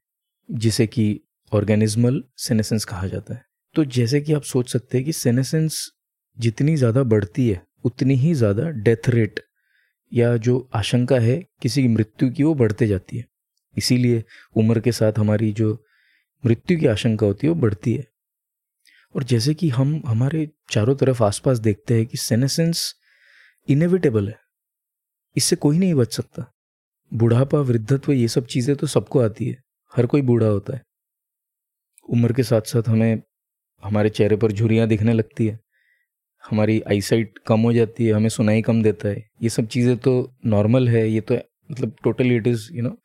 जिसे 0.50 0.88
कि 0.88 1.19
ऑर्गेनिज्मल 1.51 2.21
सेनेसेंस 2.38 2.86
कहा 2.86 3.07
जाता 3.07 3.33
है। 3.33 3.44
तो 3.75 3.86
जैसे 3.86 4.21
कि 4.21 4.33
आप 4.33 4.44
सोच 4.44 4.69
सकते 4.69 4.98
हैं 4.98 5.06
कि 5.06 5.13
सेनेसेंस 5.13 5.89
जितनी 6.38 6.75
ज़्यादा 6.75 7.04
बढ़ती 7.06 7.48
है, 7.50 7.62
उतनी 7.86 8.15
ही 8.15 8.33
ज़्यादा 8.33 8.69
डेथ 8.69 9.09
रेट 9.09 9.39
या 10.12 10.36
जो 10.38 10.69
आशंका 10.75 11.19
है 11.19 11.38
किसी 11.62 11.81
की 11.81 11.88
मृत्यु 11.88 12.30
की, 12.31 12.44
वो 12.44 12.54
बढ़ते 12.56 12.88
जाती 12.88 13.18
है। 13.18 13.25
इसीलिए 13.75 14.24
उम्र 14.56 14.80
के 14.80 14.92
साथ 14.92 15.19
हमारी 15.19 15.51
जो 15.51 15.74
मृत्यु 16.45 16.80
की 16.80 16.86
आशंका 16.86 17.25
होती 17.25 17.48
है, 17.48 17.54
वो 17.54 17.60
बढ़ती 17.62 17.94
है। 17.94 18.07
और 19.16 19.24
जैसे 19.24 19.54
कि 19.54 19.69
हम, 19.69 20.01
हमारे 20.06 20.50
चारों 20.69 20.95
तरफ़ 20.95 21.24
आसपास 21.24 21.60
देखते 21.60 21.94
हैं 21.94 22.06
कि 22.06 22.18
सेनेसेंस 22.18 22.95
इनएविटेबल 23.69 24.28
है। 24.30 24.39
इससे 25.36 25.56
कोई 25.56 25.78
नहीं 25.78 25.94
बच 25.94 26.13
सकता। 26.13 26.54
बुढ़ापा, 27.13 27.60
वृद्धत्व, 27.60 28.12
ये 28.12 28.28
सब 28.28 28.45
चीज़ें 28.45 28.75
तो 28.75 28.88
सबको 28.88 29.19
आती 29.19 29.48
है। 29.48 29.63
हर 29.95 30.06
कोई 30.06 30.22
बूढ़ा 30.22 30.48
होता 30.48 30.74
है। 30.74 30.84
उम्र 32.10 32.34
के 32.34 32.44
साथ 32.44 32.62
साथ 32.62 32.83
हमें, 32.90 33.22
हमारे 33.83 34.10
चेहरे 34.10 34.36
पर 34.36 34.51
झुरियाँ 34.51 34.88
दिखने 34.88 35.13
लगती 35.13 35.48
है। 35.48 35.60
हमारी 36.50 36.81
आईसाइट 36.81 37.40
कम 37.48 37.60
हो 37.60 37.74
जाती 37.74 38.06
है, 38.06 38.13
हमें 38.13 38.30
सुनाई 38.30 38.62
कम 38.62 38.83
देता 38.83 39.10
है। 39.10 39.30
ये 39.44 39.50
सब 39.50 39.68
चीज़ें 39.68 39.98
तो 39.98 40.36
नॉर्मल 40.45 40.90
है, 40.90 41.10
ये 41.10 41.22
तो 41.22 41.36
मतलब 41.72 41.95
totally 42.04 42.36
it 42.36 42.48
is 42.48 42.74
you 42.74 42.83
know 42.83 42.98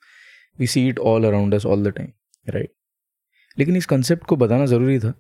we 0.59 0.67
see 0.67 0.89
it 0.89 0.99
all 0.99 1.25
around 1.25 1.55
us 1.55 1.67
all 1.67 1.85
the 1.85 1.89
time 1.89 2.09
right 2.49 2.73
लेकिन 3.57 3.77
इस 3.77 3.87
कंसेप्ट 3.87 4.25
को 4.25 4.37
बताना 4.37 4.67
ज़रूरी 4.67 4.99
था, 4.99 5.15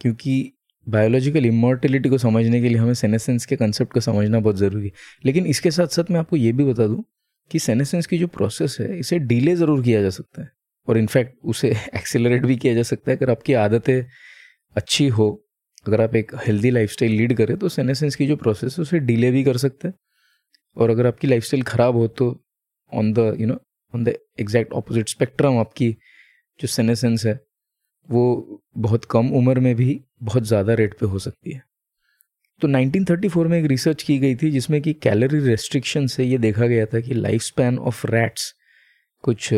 क्योंकि 0.00 0.52
बायोलॉजिकल 0.86 1.46
इमोर्टिलिटी 1.46 2.08
को 2.08 2.18
समझने 2.18 2.60
के 2.60 2.68
लिए 2.68 2.78
हमें 2.78 2.94
सेनेसेंस 2.94 3.46
के 3.46 3.56
कंसेप्ट 3.56 3.92
को 3.92 4.00
समझना 4.00 4.40
बहुत 4.40 4.56
ज़रूरी 4.56 4.86
है। 4.86 4.92
लेकिन 5.24 5.46
इसके 5.46 5.70
साथ 5.70 5.86
साथ 5.88 6.10
मैं 6.10 6.20
आपको 6.20 6.36
ये 6.36 6.52
भी 6.52 6.64
बता 6.64 6.86
दूँ 6.86 7.04
कि 7.50 7.58
सेनेसेंस 7.58 8.06
की 8.06 8.18
जो 8.18 8.26
प्रोसेस 8.28 8.76
है, 8.80 8.98
इसे 8.98 9.18
डिले 9.20 9.54
ज़रूर 9.56 9.82
किया 9.82 10.02
जा 10.02 10.10
सकता 10.10 10.42
है, 10.42 10.50
और 10.88 10.98
इनफैक्ट 10.98 11.36
उसे 11.44 11.70
एक्सेलरेट 11.94 12.46
भी 12.46 12.56
किया 12.56 12.74
जा 12.74 12.82
सकता 12.84 13.10
है। 13.10 13.16
अगर 13.16 13.30
आपकी 13.30 13.52
आदतें 13.54 14.04
अच्छी 14.76 15.08
हो, 15.08 15.28
अगर 15.86 16.00
आप 16.00 16.14
एक 16.16 16.32
हेल्दी 16.46 16.70
लाइफस्टाइल 16.70 17.12
लीड 17.12 17.36
करें 17.36 17.56
तो 17.56 17.68
सेनेसेंस 17.70 18.16
की 18.16 18.26
जो 18.26 18.36
प्रोसेस 18.36 18.76
है, 18.78 18.82
उसे 18.82 18.98
डिले 19.00 19.30
भी 19.30 19.44
कर 19.44 19.56
सकते 19.58 19.88
हैं। 19.88 19.94
और 20.76 20.90
अगर 20.90 21.06
आपकी 21.06 21.28
लाइफस्टाइल 21.28 21.62
ख़राब 21.64 21.96
हो 21.96 22.06
तो 22.10 22.28
on 22.92 23.12
the 23.12 23.36
you 23.40 23.46
know 23.46 23.54
on 23.94 24.04
the 24.04 24.14
exact 24.40 24.72
opposite 24.72 25.08
spectrum 25.08 25.58
आपकी 25.58 25.90
जो 26.60 26.68
सेनेसेंस 26.68 27.26
है 27.26 27.38
वो 28.08 28.62
बहुत 28.78 29.04
कम 29.04 29.28
उम्र 29.30 29.60
में 29.60 29.74
भी 29.76 30.00
बहुत 30.22 30.44
ज़्यादा 30.44 30.74
रेट 30.74 30.94
पे 30.98 31.06
हो 31.06 31.18
सकती 31.18 31.52
है। 31.52 31.62
तो 32.62 32.68
1934 32.68 33.46
में 33.46 33.58
एक 33.58 33.66
रिसर्च 33.66 34.02
की 34.02 34.18
गई 34.18 34.34
थी 34.34 34.50
जिसमें 34.50 34.80
कि 34.82 34.92
कैलोरी 34.92 35.38
रेस्ट्रिक्शन 35.40 36.06
से 36.06 36.24
ये 36.24 36.38
देखा 36.38 36.66
गया 36.66 36.86
था 36.86 37.00
कि 37.00 37.14
लाइफ 37.14 37.42
स्पैन 37.42 37.78
ऑफ़ 37.78 38.06
रैट्स 38.06 38.52
कुछ 39.24 39.52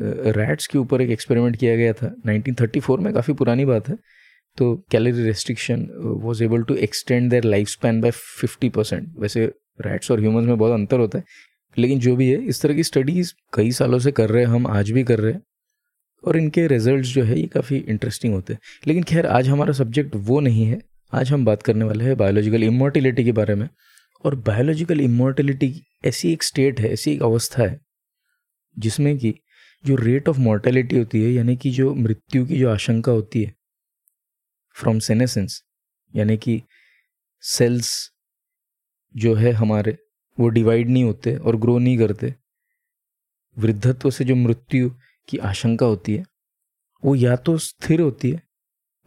रैट्स 0.00 0.66
के 0.66 0.78
ऊपर 0.78 1.00
एक 1.02 1.10
एक्सपेरिमेंट 1.10 1.56
किया 1.56 1.76
गया 1.76 1.92
था। 1.92 2.14
1934 2.26 2.98
में 2.98 3.12
काफ़ी 3.14 3.34
पुरानी 3.34 3.64
बात 3.64 3.88
है। 3.88 3.96
तो 4.58 4.74
calorie 4.90 5.22
restriction 5.22 5.86
was 6.22 6.42
able 6.44 6.62
to 6.62 6.74
extend 6.76 7.30
their 7.30 7.44
life 7.44 7.68
span 7.68 8.00
by 8.00 8.10
fifty 8.10 8.68
percent 8.68 9.08
वैसे 9.18 9.44
रैट्स 9.80 10.10
और 10.10 10.20
ह्यूमंस 10.20 10.46
में 10.46 10.56
बहुत 10.58 10.72
अंतर 10.72 10.98
होता 10.98 11.18
है। 11.18 11.24
लेकिन 11.76 11.98
जो 12.00 12.14
भी 12.16 12.28
है, 12.30 12.36
इस 12.42 12.62
तरह 12.62 12.74
की 12.74 12.82
स्टडीज़ 12.84 13.32
कई 13.54 13.70
सालों 13.72 13.98
से 13.98 14.12
कर 14.12 14.30
रहे 14.30 14.44
हैं, 14.44 14.50
हम 14.50 14.66
आज 14.66 14.90
भी 14.90 15.04
कर 15.04 15.18
रहे 15.18 15.32
हैं। 15.32 15.42
और 16.24 16.36
इनके 16.36 16.66
रिज़ल्ट 16.66 17.04
जो 17.04 17.24
है, 17.24 17.40
ये 17.40 17.46
काफ़ी 17.46 17.76
इंटरेस्टिंग 17.76 18.34
होते 18.34 18.52
हैं। 18.52 18.60
लेकिन 18.86 19.02
खैर, 19.02 19.26
आज 19.26 19.48
हमारा 19.48 19.72
सब्जेक्ट 19.72 20.10
वो 20.14 20.40
नहीं 20.40 20.66
है। 20.66 20.82
आज 21.12 21.30
हम 21.30 21.44
बात 21.44 21.62
करने 21.62 21.84
वाले 21.84 22.04
हैं 22.04 22.16
बायोलॉजिकल 22.16 22.62
इमोर्टिलिटी 22.62 23.24
के 23.24 23.32
बारे 23.32 23.54
में। 23.54 23.68
और 24.24 24.34
बायोलॉजिकल 24.34 25.00
इमोर्टिलिटी 25.00 25.82
ऐसी 26.04 26.32
एक 26.32 26.42
स्टेट 26.42 26.80
है, 26.80 26.92
ऐसी 26.92 27.12
एक 27.12 27.22
अवस्था 27.22 27.62
है, 27.62 27.80
जिसमें 28.78 29.18
कि 29.18 29.34
जो 29.86 29.96
रेट 29.96 30.28
ऑफ़ 30.28 30.38
मोर्टेलिटी 30.38 30.98
होती 30.98 31.22
है, 31.22 31.30
यानी 31.30 31.56
कि 31.56 31.70
जो 31.70 31.94
मृत्यु 31.94 32.46
की 32.46 32.58
जो 32.58 32.70
आशंका 32.70 33.12
होती 33.12 33.42
है 33.42 33.54
फ्रॉम 34.74 34.98
सेनेसेंस 34.98 35.62
यानी 36.16 36.36
कि 36.36 36.62
सेल्स 37.40 38.12
जो 39.16 39.34
है 39.34 39.52
हमारे, 39.52 39.98
वो 40.40 40.48
डिवाइड 40.48 40.88
नहीं 40.88 41.04
होते 41.04 41.36
और 41.36 41.56
ग्रो 41.56 41.78
नहीं 41.78 41.98
करते। 41.98 42.34
वृद्धत्व 43.58 44.10
से 44.10 44.24
जो 44.24 44.36
मृत्यु 44.36 44.90
की 45.28 45.38
आशंका 45.38 45.86
होती 45.86 46.14
है, 46.14 46.24
वो 47.02 47.14
या 47.16 47.36
तो 47.38 47.56
स्थिर 47.58 48.00
होती 48.00 48.30
है, 48.30 48.42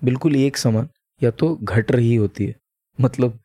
बिल्कुल 0.02 0.36
एक 0.36 0.58
समान, 0.58 0.90
या 1.22 1.32
तो 1.32 1.56
घट 1.56 1.92
रही 1.92 2.16
होती 2.16 2.46
है। 2.46 2.56
मतलब 3.00 3.40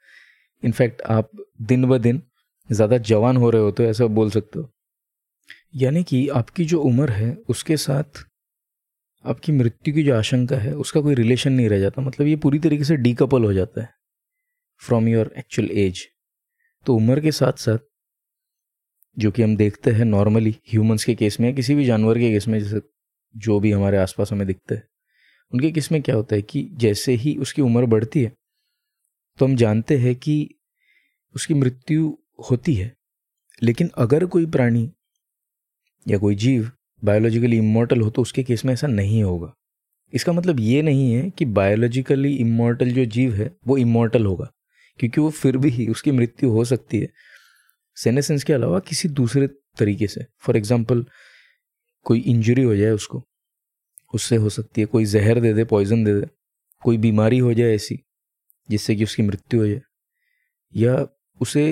इनफैक्ट 0.62 1.02
आप 1.02 1.30
दिन 1.62 1.84
ब 1.86 1.98
दिन 1.98 2.22
ज़्यादा 2.68 2.96
जवान 3.00 3.36
हो 3.36 3.50
रहे 3.50 3.62
हो 3.62 3.70
तो 3.70 3.84
ऐसा 3.84 4.06
बोल 4.08 4.30
सकते 4.30 4.58
हो। 4.58 4.68
यानी 5.76 6.02
कि 6.04 6.26
आपकी 6.30 6.64
जो 6.64 6.80
उम्र 6.82 7.10
है, 7.10 7.34
उसके 7.48 7.76
साथ 7.76 8.24
आपकी 9.24 9.52
मृत्यु 9.52 9.94
की 9.94 10.02
जो 10.02 10.14
आशंका 10.16 10.56
है, 10.56 10.72
उसका 10.74 11.00
कोई 11.00 11.14
रिलेशन 11.14 11.52
नहीं 11.52 11.68
रह 11.68 11.80
जाता। 11.80 12.02
मतलब 12.02 12.26
ये 12.26 12.36
पूरी 12.36 12.58
तरीके 12.58 12.84
से 12.84 12.96
डीकपल 12.98 13.44
हो 13.44 13.52
जाता 13.52 13.82
है 13.82 13.88
फ्रॉम 14.82 15.08
योर 15.08 15.32
एक्चुअल 15.38 15.70
एज 15.78 16.06
तो 16.86 16.94
उम्र 16.96 17.20
के 17.20 17.32
साथ 17.32 17.58
साथ 17.58 17.78
जो 19.16 19.30
कि 19.30 19.42
हम 19.42 19.56
देखते 19.56 19.90
हैं 19.90 20.04
नॉर्मली 20.04 20.50
ह्यूमंस 20.70 21.04
के 21.04 21.14
केस 21.14 21.40
में 21.40 21.54
किसी 21.54 21.74
भी 21.74 21.84
जानवर 21.84 22.18
के 22.18 22.30
केस 22.30 22.48
में, 22.48 22.58
जैसे 22.60 22.80
जो 23.34 23.58
भी 23.60 23.72
हमारे 23.72 23.98
आसपास 23.98 24.32
हमें 24.32 24.46
दिखते 24.46 24.74
हैं, 24.74 24.82
उनके 25.52 25.70
केस 25.70 25.90
में 25.92 26.00
क्या 26.02 26.14
होता 26.14 26.36
है 26.36 26.42
कि 26.42 26.68
जैसे 26.74 27.12
ही 27.12 27.36
उसकी 27.36 27.62
उम्र 27.62 27.86
बढ़ती 27.86 28.22
है 28.22 28.32
तो 29.38 29.44
हम 29.44 29.56
जानते 29.56 29.96
हैं 29.98 30.14
कि 30.16 30.48
उसकी 31.34 31.54
मृत्यु 31.54 32.12
होती 32.50 32.74
है। 32.74 32.92
लेकिन 33.62 33.90
अगर 33.98 34.24
कोई 34.26 34.46
प्राणी 34.46 34.90
या 36.06 36.18
कोई 36.18 36.34
जीव 36.34 36.70
बायोलॉजिकली 37.02 37.56
इमोर्टल 37.58 38.00
हो 38.00 38.10
तो 38.10 38.22
उसके 38.22 38.42
केस 38.42 38.64
में 38.64 38.72
ऐसा 38.72 38.86
नहीं 38.86 39.22
होगा। 39.22 39.52
इसका 40.12 40.32
मतलब 40.32 40.60
ये 40.60 40.82
नहीं 40.82 41.12
है 41.12 41.28
कि 41.30 41.44
बायोलॉजिकली 41.44 42.34
इमोर्टल 42.36 42.90
जो 42.90 43.04
जीव 43.04 43.34
है, 43.34 43.50
वो 43.66 43.76
इमोर्टल 43.76 44.26
होगा, 44.26 44.50
क्योंकि 45.00 45.20
वो 45.20 45.30
फिर 45.30 45.56
भी 45.56 45.86
उसकी 45.88 46.12
मृत्यु 46.12 46.50
हो 46.50 46.64
सकती 46.64 47.00
है। 47.00 47.08
सेनेसेंस 47.98 48.44
के 48.44 48.52
अलावा 48.52 48.78
किसी 48.80 49.08
दूसरे 49.10 49.46
तरीके 49.78 50.06
से। 50.06 50.24
फॉर 50.38 50.56
एग्ज़ाम्पल 50.56 51.04
कोई 52.06 52.20
इंजरी 52.20 52.62
हो 52.62 52.76
जाए 52.76 52.90
उसको, 52.92 53.22
उससे 54.14 54.36
हो 54.36 54.48
सकती 54.50 54.80
है, 54.80 54.86
कोई 54.86 55.04
जहर 55.06 55.40
दे 55.40 55.52
दे 55.52 55.64
पॉइजन 55.66 56.04
दे 56.04 56.14
दे, 56.14 56.26
कोई 56.82 56.98
बीमारी 56.98 57.38
हो 57.38 57.52
जाए 57.54 57.74
ऐसी, 57.74 57.98
जिससे 58.68 58.96
कि 58.96 59.04
उसकी 59.04 59.22
मृत्यु 59.22 59.60
हो 59.60 59.66
जाए, 59.68 59.80
या 60.74 61.06
उसे 61.40 61.64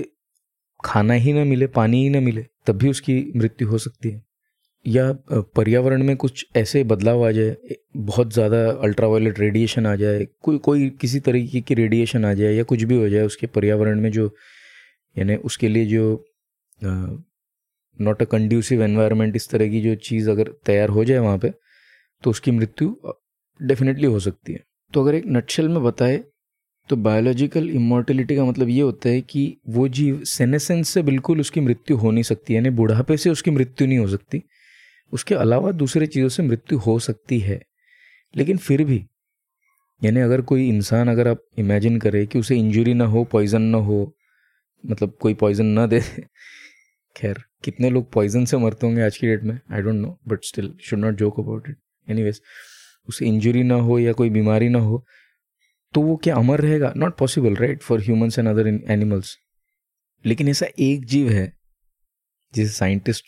खाना 0.80 1.14
ही 1.14 1.32
ना 1.32 1.44
मिले, 1.44 1.66
पानी 1.68 2.02
ही 2.02 2.08
ना 2.10 2.20
मिले, 2.20 2.46
तब 2.66 2.76
भी 2.78 2.90
उसकी 2.90 3.14
मृत्यु 3.36 3.68
हो 3.68 3.78
सकती 3.78 4.10
है। 4.10 4.24
या 4.86 5.12
पर्यावरण 5.56 6.02
में 6.02 6.16
कुछ 6.16 6.44
ऐसे 6.56 6.82
बदलाव 6.84 7.26
आ 7.26 7.30
जाए 7.30 7.76
बहुत 7.98 8.32
ज़्यादा 8.32 8.58
अल्ट्रावायलेट 8.82 9.38
रेडिएशन 9.40 9.86
आ 9.86 9.94
जाए, 9.96 10.26
कोई 10.42 10.58
कोई 10.58 10.88
किसी 11.00 11.20
तरीके 11.20 11.60
की 11.60 11.74
रेडिएशन 11.74 12.24
आ 12.24 12.32
जाए, 12.34 12.52
या 12.52 12.62
कुछ 12.64 12.82
भी 12.82 12.96
हो 12.96 13.08
जाए, 13.08 13.22
उसके 13.22 13.46
पर्यावरण 13.48 14.00
में 14.00 14.10
जो 14.12 14.28
यानी 15.16 15.36
उसके 15.42 15.68
लिए 15.68 15.86
जो 15.86 16.24
नॉट 17.98 18.22
अ 18.22 18.24
कंड्यूसिव 18.24 18.82
एनवायरनमेंट 18.82 19.36
इस 19.36 19.48
तरह 19.50 19.68
की 19.68 19.80
जो 19.80 19.94
चीज़ 20.04 20.30
अगर 20.30 20.52
तैयार 20.66 20.88
हो 20.88 21.04
जाए 21.04 21.18
वहाँ 21.18 21.38
पे 21.38 21.52
तो 22.22 22.30
उसकी 22.30 22.50
मृत्यु 22.50 22.94
डेफिनेटली 23.60 24.06
हो 24.06 24.18
सकती 24.20 24.52
है। 24.52 24.62
तो 24.92 25.02
अगर 25.02 25.14
एक 25.14 25.24
नटशल 25.26 25.68
में 25.68 25.82
बताए 25.82 26.22
तो 26.88 26.96
बायोलॉजिकल 26.96 27.68
इमोर्टेलिटी 27.70 28.36
का 28.36 28.44
मतलब 28.44 28.68
ये 28.68 28.80
होता 28.80 29.08
है 29.08 29.20
कि 29.20 29.56
वो 29.68 29.86
जीव 29.88 30.22
सेनेसेंस 30.24 30.88
से 30.88 31.02
बिल्कुल 31.02 31.40
उसकी 31.40 31.60
मृत्यु 31.60 31.96
हो 31.96 32.10
नहीं 32.10 32.22
सकती, 32.22 32.56
यानी 32.56 32.70
बुढ़ापे 32.70 33.16
से 33.16 33.30
उसकी 33.30 33.50
मृत्यु 33.50 33.86
नहीं 33.88 33.98
हो 33.98 34.06
सकती। 34.08 34.42
उसके 35.12 35.34
अलावा 35.34 35.72
दूसरे 35.72 36.06
चीज़ों 36.06 36.28
से 36.28 36.42
मृत्यु 36.42 36.78
हो 36.78 36.98
सकती 36.98 37.38
है। 37.40 37.60
लेकिन 38.34 38.56
फिर 38.58 38.84
भी, 38.84 39.04
यानी 40.02 40.20
अगर 40.20 40.40
कोई 40.42 40.68
इंसान 40.68 41.08
अगर 41.08 41.28
आप 41.28 41.42
इमेजिन 41.58 41.98
करें 41.98 42.26
कि 42.26 42.38
उसे 42.38 42.56
इंजरी 42.56 42.94
ना 42.94 43.04
हो 43.06 43.24
पॉइजन 43.24 43.62
ना 43.62 43.78
हो 43.80 44.15
मतलब 44.84 45.16
कोई 45.20 45.34
पॉइजन 45.34 45.66
ना 45.66 45.86
दे। 45.86 46.00
खैर, 47.16 47.42
कितने 47.64 47.90
लोग 47.90 48.10
पॉइजन 48.12 48.44
से 48.44 48.56
मरते 48.56 48.86
होंगे 48.86 49.02
आज 49.02 49.16
की 49.16 49.26
डेट 49.26 49.42
में? 49.42 49.58
I 49.72 49.82
don't 49.82 49.94
know 49.94 50.18
but 50.28 50.44
still 50.44 50.72
should 50.80 50.98
not 50.98 51.14
joke 51.14 51.40
about 51.40 51.68
it 51.68 51.76
any 52.08 52.30
उसे 53.08 53.26
इंजुरी 53.26 53.62
ना 53.62 53.74
हो 53.74 53.98
या 53.98 54.12
कोई 54.12 54.30
बीमारी 54.30 54.68
ना 54.68 54.78
हो 54.78 55.04
तो 55.94 56.00
वो 56.00 56.16
क्या 56.16 56.34
अमर 56.36 56.60
रहेगा? 56.60 56.92
Not 56.96 57.16
possible 57.18 57.56
right 57.56 57.82
for 57.82 58.00
humans 58.00 58.38
and 58.38 58.48
other 58.48 58.66
animals 58.66 59.36
लेकिन 60.24 60.48
ऐसा 60.48 60.66
एक 60.78 61.04
जीव 61.04 61.30
है, 61.30 61.52
जिसे 62.54 62.72
साइंटिस्ट 62.72 63.24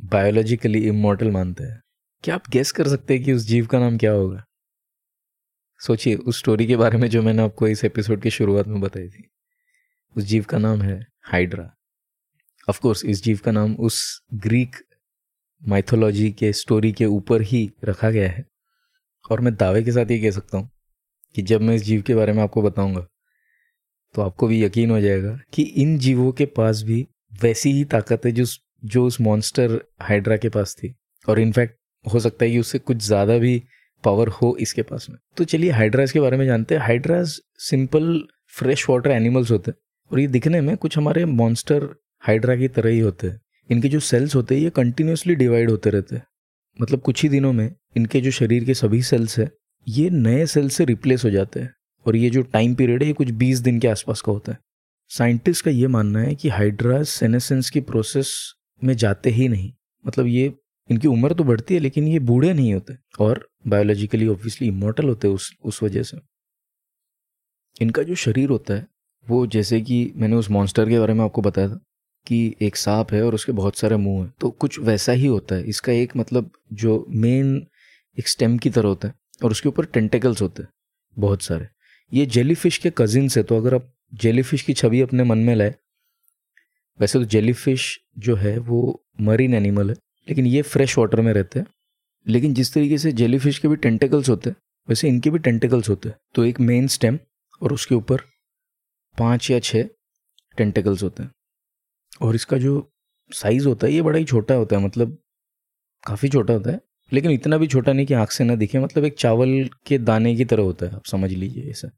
बायोलॉजिकली 0.00 0.78
इमोर्टल 0.88 1.30
मानते 1.30 1.64
हैं। 1.64 1.80
क्या 2.24 2.34
आप 2.34 2.48
गेस 2.50 2.72
कर 2.72 2.88
सकते 2.88 3.14
हैं 3.14 3.24
कि 3.24 3.32
उस 3.32 3.46
जीव 3.46 3.66
का 3.66 3.78
नाम 3.78 3.96
क्या 3.98 4.12
होगा? 4.12 4.44
सोचिए, 5.80 6.14
उस 6.14 6.38
स्टोरी 6.38 6.66
के 6.66 6.76
बारे 6.76 6.98
में 6.98 7.08
जो 7.10 7.22
मैंने 7.22 7.42
आपको 7.42 7.68
इस 7.68 7.84
एपिसोड 7.84 8.22
की 8.22 8.30
शुरुआत 8.30 8.66
में 8.68 8.80
बताई 8.80 9.08
थी। 9.08 9.28
उस 10.16 10.24
जीव 10.24 10.44
का 10.44 10.58
नाम 10.58 10.82
है 10.82 11.00
हाइड्रा। 11.24 11.70
ऑफ़ 12.68 12.80
कोर्स 12.80 13.04
इस 13.04 13.22
जीव 13.24 13.38
का 13.44 13.52
नाम 13.52 13.74
उस 13.76 14.00
ग्रीक 14.36 14.76
माइथोलॉजी 15.62 16.30
के 16.30 16.52
स्टोरी 16.52 16.92
के 16.92 17.06
ऊपर 17.06 17.42
ही 17.42 17.70
रखा 17.84 18.10
गया 18.10 18.28
है। 18.28 18.44
और 19.24 19.40
मैं 19.40 19.54
दावे 19.54 19.82
के 19.82 19.92
साथ 19.92 20.10
ये 20.10 20.18
कह 20.18 20.30
सकता 20.30 20.58
हूँ 20.58 20.68
कि 21.34 21.42
जब 21.42 21.60
मैं 21.60 21.74
इस 21.74 21.82
जीव 21.82 22.02
के 22.02 22.14
बारे 22.14 22.32
में 22.32 22.42
आपको 22.42 22.62
बताऊँगा 22.62 23.06
तो 24.14 24.22
आपको 24.22 24.46
भी 24.46 24.62
यकीन 24.64 24.90
हो 24.90 25.00
जाएगा 25.00 25.38
कि 25.52 25.62
इन 25.62 25.98
जीवों 25.98 26.30
के 26.32 26.46
पास 26.56 26.82
भी 26.82 27.06
वैसी 27.42 27.72
ही 27.72 27.84
ताकत 27.86 28.26
है 28.26 28.32
जो 28.32 28.44
जो 28.84 29.04
उस 29.06 29.20
मॉन्स्टर 29.20 29.80
हाइड्रा 30.02 30.36
के 30.36 30.48
पास 30.48 30.74
थी। 30.78 30.94
और 31.26 31.38
इनफैक्ट 31.40 31.76
हो 32.04 32.20
सकता 32.20 32.44
है 32.44 32.50
कि 32.50 32.58
उससे 32.58 32.78
कुछ 32.78 32.96
ज़्यादा 32.96 33.38
भी 33.38 33.62
पावर 34.04 34.28
हो 34.30 34.56
इसके 34.60 34.82
पास 34.82 35.06
में। 35.10 35.18
तो 35.36 35.44
चलिए 35.44 35.70
हाइड्रास 35.70 36.12
के 36.12 36.20
बारे 36.20 36.36
में 36.36 36.44
जानते 36.46 36.74
हैं। 36.74 36.82
Hydras 36.82 37.40
simple 37.60 38.26
fresh 38.54 38.88
water 38.88 39.10
animals 39.10 39.50
होते 39.50 39.70
हैं। 39.70 39.78
और 40.12 40.20
ये 40.20 40.26
दिखने 40.26 40.60
में 40.60 40.76
कुछ 40.76 40.98
हमारे 40.98 41.24
मॉन्स्टर 41.24 41.88
हाइड्रा 42.20 42.56
की 42.56 42.68
तरह 42.68 42.90
ही 42.90 42.98
होते 42.98 43.26
हैं। 43.26 43.40
इनके 43.70 43.88
जो 43.88 44.00
सेल्स 44.00 44.34
होते 44.34 44.54
हैं, 44.54 44.62
ये 44.62 44.70
कंटिन्यूसली 44.70 45.34
डिवाइड 45.34 45.70
होते 45.70 45.90
रहते 45.90 46.16
हैं। 46.16 46.26
मतलब 46.80 47.00
कुछ 47.00 47.22
ही 47.22 47.28
दिनों 47.28 47.52
में 47.52 47.74
इनके 47.96 48.20
जो 48.20 48.30
शरीर 48.30 48.64
के 48.64 48.74
सभी 48.74 49.02
सेल्स 49.02 49.38
है, 49.38 49.50
ये 49.88 50.10
नए 50.10 50.46
सेल 50.46 50.68
से 50.68 50.84
रिप्लेस 50.84 51.24
हो 51.24 51.30
जाते 51.30 51.60
हैं। 51.60 51.74
और 52.06 52.16
ये 52.16 52.30
जो 52.30 52.42
टाइम 52.42 52.74
पीरियड 52.74 53.02
है, 53.02 53.06
ये 53.06 53.14
कुछ 53.14 53.30
बीस 53.30 53.58
दिन 53.58 53.80
के 53.80 53.88
आसपास 53.88 54.20
का 54.20 54.32
होता 54.32 54.52
है। 54.52 54.58
साइंटिस्ट 55.08 55.64
का 55.64 55.70
ये 55.70 55.86
मानना 55.86 56.20
है 56.20 56.34
कि 56.34 56.48
हाइड्रा 56.48 57.02
सेनेसेंस 57.02 57.70
की 57.70 57.80
प्रोसेस 57.80 58.54
में 58.84 58.96
जाते 58.96 59.30
ही 59.30 59.48
नहीं। 59.48 59.72
मतलब 60.06 60.26
ये 60.26 60.54
इनकी 60.90 61.08
उम्र 61.08 61.32
तो 61.32 61.44
बढ़ती 61.44 61.74
है, 61.74 61.80
लेकिन 61.80 62.08
ये 62.08 62.18
बूढ़े 62.18 62.54
नहीं 62.54 62.74
होते 62.74 62.94
और 63.18 63.48
बायोलॉजिकली 63.66 64.28
ऑब्वियसली 64.28 64.68
इमोर्टल 64.68 65.04
होते 65.04 65.28
उस 65.28 65.54
उस 65.64 65.82
वजह 65.82 66.02
से। 66.02 66.18
इनका 67.80 68.02
जो 68.02 68.14
शरीर 68.14 68.48
होता 68.48 68.74
है 68.74 68.91
वो 69.26 69.46
जैसे 69.46 69.80
कि 69.80 70.12
मैंने 70.16 70.36
उस 70.36 70.50
मॉन्स्टर 70.50 70.88
के 70.88 70.98
बारे 70.98 71.14
में 71.14 71.24
आपको 71.24 71.42
बताया 71.42 71.68
था 71.68 71.80
कि 72.26 72.54
एक 72.62 72.76
सांप 72.76 73.12
है 73.12 73.22
और 73.24 73.34
उसके 73.34 73.52
बहुत 73.52 73.76
सारे 73.76 73.96
मुँह 73.96 74.24
हैं। 74.24 74.32
तो 74.40 74.50
कुछ 74.50 74.78
वैसा 74.80 75.12
ही 75.12 75.26
होता 75.26 75.54
है। 75.54 75.64
इसका 75.64 75.92
एक 75.92 76.16
मतलब 76.16 76.50
जो 76.72 77.04
मेन 77.08 77.66
एक 78.18 78.28
स्टेम 78.28 78.56
की 78.58 78.70
तरह 78.70 78.88
होता 78.88 79.08
है 79.08 79.14
और 79.44 79.50
उसके 79.50 79.68
ऊपर 79.68 79.84
टेंटेकल्स 79.84 80.42
होते 80.42 80.62
हैं, 80.62 80.68
बहुत 81.16 81.42
सारे। 81.42 81.68
ये 82.12 82.26
जेलीफिश 82.26 82.78
के 82.78 82.92
कजिन्स 82.98 83.36
है 83.36 83.42
तो 83.42 83.56
अगर 83.56 83.74
आप 83.74 83.92
जेलीफिश 84.14 84.62
की 84.62 84.72
छवि 84.72 85.00
अपने 85.00 85.24
मन 85.24 85.38
में 85.38 85.54
लाए, 85.54 85.74
वैसे 87.00 87.18
तो 87.18 87.24
जेलीफिश 87.24 87.98
जो 88.18 88.36
है 88.36 88.58
वो 88.58 89.04
मरीन 89.20 89.54
एनिमल 89.54 89.90
है, 89.90 89.96
लेकिन 90.28 90.46
ये 90.46 90.62
फ्रेश 90.62 90.98
वाटर 90.98 91.20
में 91.20 91.32
रहते 91.32 91.58
हैं। 91.58 91.66
लेकिन 92.26 92.54
जिस 92.54 92.72
तरीके 92.74 92.98
से 92.98 93.12
जेलीफिश 93.12 93.58
के 93.58 93.68
भी 93.68 93.76
टेंटेकल्स 93.76 94.28
होते 94.28 94.50
हैं, 94.50 94.56
वैसे 94.88 95.08
इनके 95.08 95.30
भी 95.30 95.38
टेंटेकल्स 95.38 95.88
होते 95.88 96.08
हैं। 96.08 96.16
तो 96.34 96.44
एक 96.44 96.60
मेन 96.60 96.86
स्टेम 96.86 97.18
और 97.62 97.72
उसके 97.72 97.94
ऊपर 97.94 98.22
पाँच 99.16 99.50
या 99.50 99.58
छः 99.60 99.88
टेंटिकल्स 100.58 101.02
होते 101.02 101.22
हैं। 101.22 101.30
और 102.22 102.34
इसका 102.34 102.58
जो 102.58 102.90
साइज़ 103.30 103.66
होता 103.68 103.86
है, 103.86 103.92
ये 103.92 104.02
बड़ा 104.02 104.18
ही 104.18 104.24
छोटा 104.24 104.54
होता 104.54 104.76
है 104.76 104.82
मतलब 104.82 105.16
काफ़ी 106.04 106.28
छोटा 106.28 106.54
होता 106.54 106.70
है। 106.70 106.80
लेकिन 107.12 107.30
इतना 107.30 107.58
भी 107.58 107.66
छोटा 107.66 107.92
नहीं 107.92 108.06
कि 108.06 108.14
आँख 108.14 108.30
से 108.30 108.44
ना 108.44 108.54
दिखे 108.56 108.78
मतलब 108.78 109.04
एक 109.04 109.18
चावल 109.18 109.68
के 109.86 109.98
दाने 110.00 110.34
की 110.36 110.44
तरह 110.44 110.62
होता 110.62 110.86
है, 110.86 110.94
आप 110.94 111.04
समझ 111.06 111.30
लीजिए 111.32 111.70
ऐसा 111.70 111.88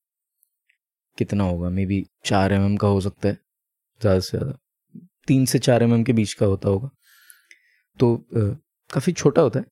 कितना 1.18 1.44
होगा? 1.44 1.68
मे 1.70 1.86
बी 1.86 2.04
चार 2.24 2.52
एम 2.52 2.76
का 2.76 2.88
हो 2.88 3.00
सकता 3.00 3.28
है, 3.28 3.38
ज़्यादा 4.00 4.20
से 4.20 4.38
ज़्यादा। 4.38 4.58
तीन 5.28 5.44
से 5.44 5.58
चार 5.58 5.82
एम 5.82 6.02
के 6.04 6.12
बीच 6.12 6.32
का 6.32 6.46
होता 6.46 6.68
होगा। 6.68 6.90
तो 7.98 8.16
काफ़ी 8.90 9.12
छोटा 9.12 9.42
होता 9.42 9.60
है, 9.60 9.66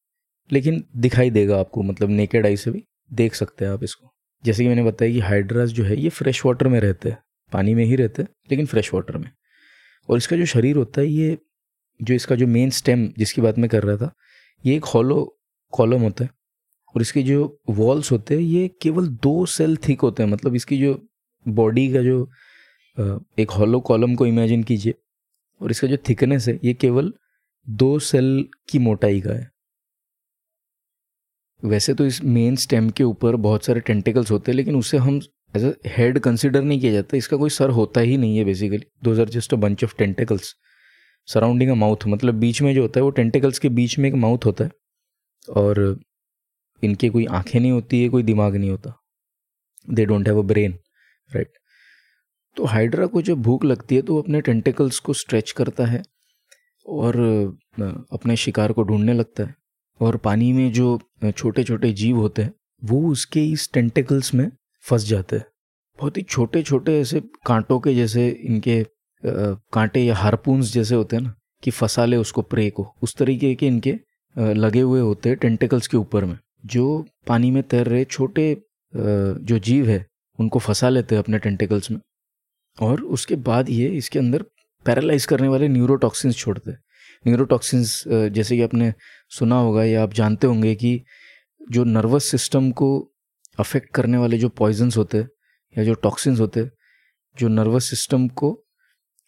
लेकिन 0.50 0.82
दिखाई 0.98 1.30
देगा 1.30 1.58
आपको 1.60 1.82
मतलब 1.82 2.10
नेकेड 2.10 2.46
आई 2.46 2.56
से 2.56 2.70
भी 2.70 2.84
देख 3.10 3.34
सकते 3.34 3.64
हैं 3.64 3.72
आप 3.72 3.82
इसको। 3.84 4.12
जैसे 4.44 4.62
कि 4.62 4.68
मैंने 4.68 4.82
बताया 4.82 5.12
कि 5.12 5.20
हाइड्रास 5.20 5.70
जो 5.70 5.84
है, 5.84 5.96
ये 5.96 6.08
फ्रेश 6.10 6.44
वाटर 6.46 6.68
में 6.68 6.78
रहते 6.80 7.10
हैं। 7.10 7.18
पानी 7.52 7.74
में 7.74 7.84
ही 7.84 7.96
रहते 7.96 8.22
हैं, 8.22 8.28
लेकिन 8.50 8.66
फ्रेश 8.66 8.92
वाटर 8.94 9.16
में। 9.18 9.30
और 10.08 10.16
इसका 10.16 10.36
जो 10.36 10.46
शरीर 10.46 10.76
होता 10.76 11.00
है, 11.00 11.06
ये 11.06 11.38
जो 12.00 12.14
इसका 12.14 12.34
जो 12.36 12.46
मेन 12.46 12.70
स्टेम 12.70 13.06
जिसकी 13.18 13.42
बात 13.42 13.58
मैं 13.58 13.68
कर 13.70 13.82
रहा 13.82 13.96
था, 13.96 14.12
ये 14.64 14.76
एक 14.76 14.84
हॉलो 14.84 15.24
कॉलम 15.72 16.00
होता 16.02 16.24
है। 16.24 16.30
और 16.94 17.02
इसके 17.02 17.22
जो 17.22 17.60
वॉल्स 17.70 18.10
होते 18.12 18.34
हैं, 18.34 18.42
ये 18.42 18.68
केवल 18.82 19.06
दो 19.22 19.44
सेल 19.48 19.76
थिक 19.88 20.00
होते 20.00 20.22
हैं 20.22 20.30
मतलब 20.30 20.54
इसकी 20.54 20.78
जो 20.78 20.94
बॉडी 21.46 21.92
का 21.92 22.02
जो 22.02 22.28
एक 23.38 23.50
हॉलो 23.50 23.80
कॉलम 23.80 24.14
को 24.14 24.26
इमेजिन 24.26 24.62
कीजिए। 24.62 24.94
और 25.60 25.70
इसका 25.70 25.88
जो 25.88 25.96
थिकनेस 26.08 26.48
है, 26.48 26.58
ये 26.64 26.74
केवल 26.74 27.12
दो 27.66 27.98
सेल 27.98 28.48
की 28.70 28.78
मोटाई 28.78 29.20
का 29.20 29.32
है। 29.32 29.50
वैसे 31.62 31.94
तो 31.94 32.06
इस 32.06 32.22
मेन 32.24 32.56
स्टेम 32.56 32.90
के 32.90 33.04
ऊपर 33.04 33.36
बहुत 33.38 33.64
सारे 33.64 33.80
टेंटिकल्स 33.80 34.30
होते 34.30 34.50
हैं, 34.52 34.56
लेकिन 34.56 34.76
उसे 34.76 34.98
हम 34.98 35.20
एज 35.54 35.64
अ 35.64 35.72
हेड 35.88 36.18
कंसिडर 36.20 36.62
नहीं 36.62 36.80
किया 36.80 36.92
जाता, 36.92 37.16
इसका 37.16 37.36
कोई 37.36 37.50
सर 37.50 37.70
होता 37.70 38.00
ही 38.00 38.16
नहीं 38.16 38.36
है 38.38 38.44
बेसिकली 38.44 38.84
दो 39.04 39.20
are 39.20 39.28
just 39.30 39.54
a 39.54 39.56
bunch 39.58 39.84
of 39.84 39.94
tentacles 39.98 40.54
surrounding 41.28 41.70
a 41.70 41.74
mouth 41.74 42.06
मतलब 42.08 42.34
बीच 42.34 42.60
में 42.62 42.74
जो 42.74 42.82
होता 42.82 43.00
है, 43.00 43.04
वो 43.04 43.10
टेंटिकल्स 43.10 43.58
के 43.58 43.68
बीच 43.70 43.98
में 43.98 44.08
एक 44.08 44.14
माउथ 44.16 44.46
होता 44.46 44.64
है। 44.64 44.70
और 45.48 46.00
इनके 46.82 47.08
कोई 47.08 47.24
आँखें 47.30 47.58
नहीं 47.60 47.70
होती 47.72 48.02
है, 48.02 48.08
कोई 48.08 48.22
दिमाग 48.22 48.56
नहीं 48.56 48.70
होता। 48.70 48.94
They 49.88 50.04
don't 50.06 50.28
have 50.28 50.38
a 50.38 50.46
brain 50.46 50.72
right 51.30 51.52
तो 52.56 52.64
हाइड्रा 52.64 53.06
को 53.06 53.22
जब 53.22 53.42
भूख 53.42 53.64
लगती 53.64 53.96
है 53.96 54.02
तो 54.02 54.14
वो 54.14 54.22
अपने 54.22 54.40
टेंटिकल्स 54.40 54.98
को 54.98 55.12
स्ट्रेच 55.12 55.52
करता 55.52 55.84
है 55.86 56.02
और 56.86 57.16
अपने 58.12 58.36
शिकार 58.36 58.72
को 58.72 58.82
ढूँढने 58.82 59.12
लगता 59.12 59.44
है। 59.44 59.54
और 60.00 60.16
पानी 60.16 60.52
में 60.52 60.72
जो 60.72 60.98
छोटे 61.30 61.64
छोटे 61.64 61.92
जीव 61.92 62.16
होते 62.16 62.42
हैं, 62.42 62.52
वो 62.82 63.00
उसके 63.10 63.44
इस 63.44 63.68
टेंटिकल्स 63.74 64.32
में 64.34 64.50
फंस 64.84 65.04
जाते 65.06 65.36
हैं। 65.36 65.44
बहुत 65.98 66.16
ही 66.16 66.22
छोटे 66.22 66.62
छोटे 66.62 66.98
ऐसे 67.00 67.20
कांटों 67.46 67.78
के 67.80 67.94
जैसे 67.94 68.28
इनके 68.28 68.82
कांटे 69.22 70.00
या 70.00 70.14
हारपून्स 70.16 70.72
जैसे 70.72 70.94
होते 70.94 71.16
हैं 71.16 71.22
ना, 71.22 71.34
कि 71.62 71.70
फंसा 71.70 72.04
ले 72.04 72.16
उसको 72.16 72.42
प्रे 72.42 72.68
को। 72.70 72.86
उस 73.02 73.14
तरीके 73.16 73.54
के 73.54 73.66
इनके 73.66 73.98
लगे 74.36 74.80
हुए 74.80 75.00
होते 75.00 75.28
हैं 75.28 75.38
टेंटिकल्स 75.38 75.86
के 75.86 75.96
ऊपर 75.96 76.24
में। 76.24 76.38
जो 76.66 77.04
पानी 77.26 77.50
में 77.50 77.62
तैर 77.62 77.86
रहे 77.86 78.04
छोटे 78.04 78.54
जो 78.92 79.58
जीव 79.58 79.88
है, 79.88 80.06
उनको 80.38 80.58
फंसा 80.58 80.88
लेते 80.88 81.14
हैं 81.14 81.22
अपने 81.22 81.38
टेंटिकल्स 81.38 81.90
में। 81.90 82.00
और 82.78 83.02
उसके 83.04 83.36
बाद 83.38 83.70
ये 83.70 83.88
इसके 83.88 84.18
अंदर 84.18 84.42
पैरालाइज 84.86 85.24
करने 85.26 85.48
वाले 85.48 85.68
न्यूरोटॉक्सिन्स 85.68 86.36
छोड़ते 86.36 86.70
हैं। 86.70 86.78
न्यूरोटॉक्सिन्स 87.26 88.02
जैसे 88.08 88.56
कि 88.56 88.62
आपने 88.62 88.92
सुना 89.32 89.56
होगा 89.56 89.84
या 89.84 90.02
आप 90.02 90.14
जानते 90.14 90.46
होंगे 90.46 90.74
कि 90.74 91.00
जो 91.60 91.84
नर्वस 91.84 92.24
सिस्टम 92.24 92.70
को 92.72 92.88
अफेक्ट 93.58 93.90
करने 93.94 94.18
वाले 94.18 94.38
जो 94.38 94.48
पॉइजन्स 94.48 94.96
होते 94.96 95.18
हैं 95.18 95.28
या 95.78 95.84
जो 95.84 95.94
टॉक्सिन्स 95.94 96.40
होते 96.40 96.60
हैं, 96.60 96.70
जो 97.38 97.48
नर्वस 97.48 97.90
सिस्टम 97.90 98.28
को 98.28 98.64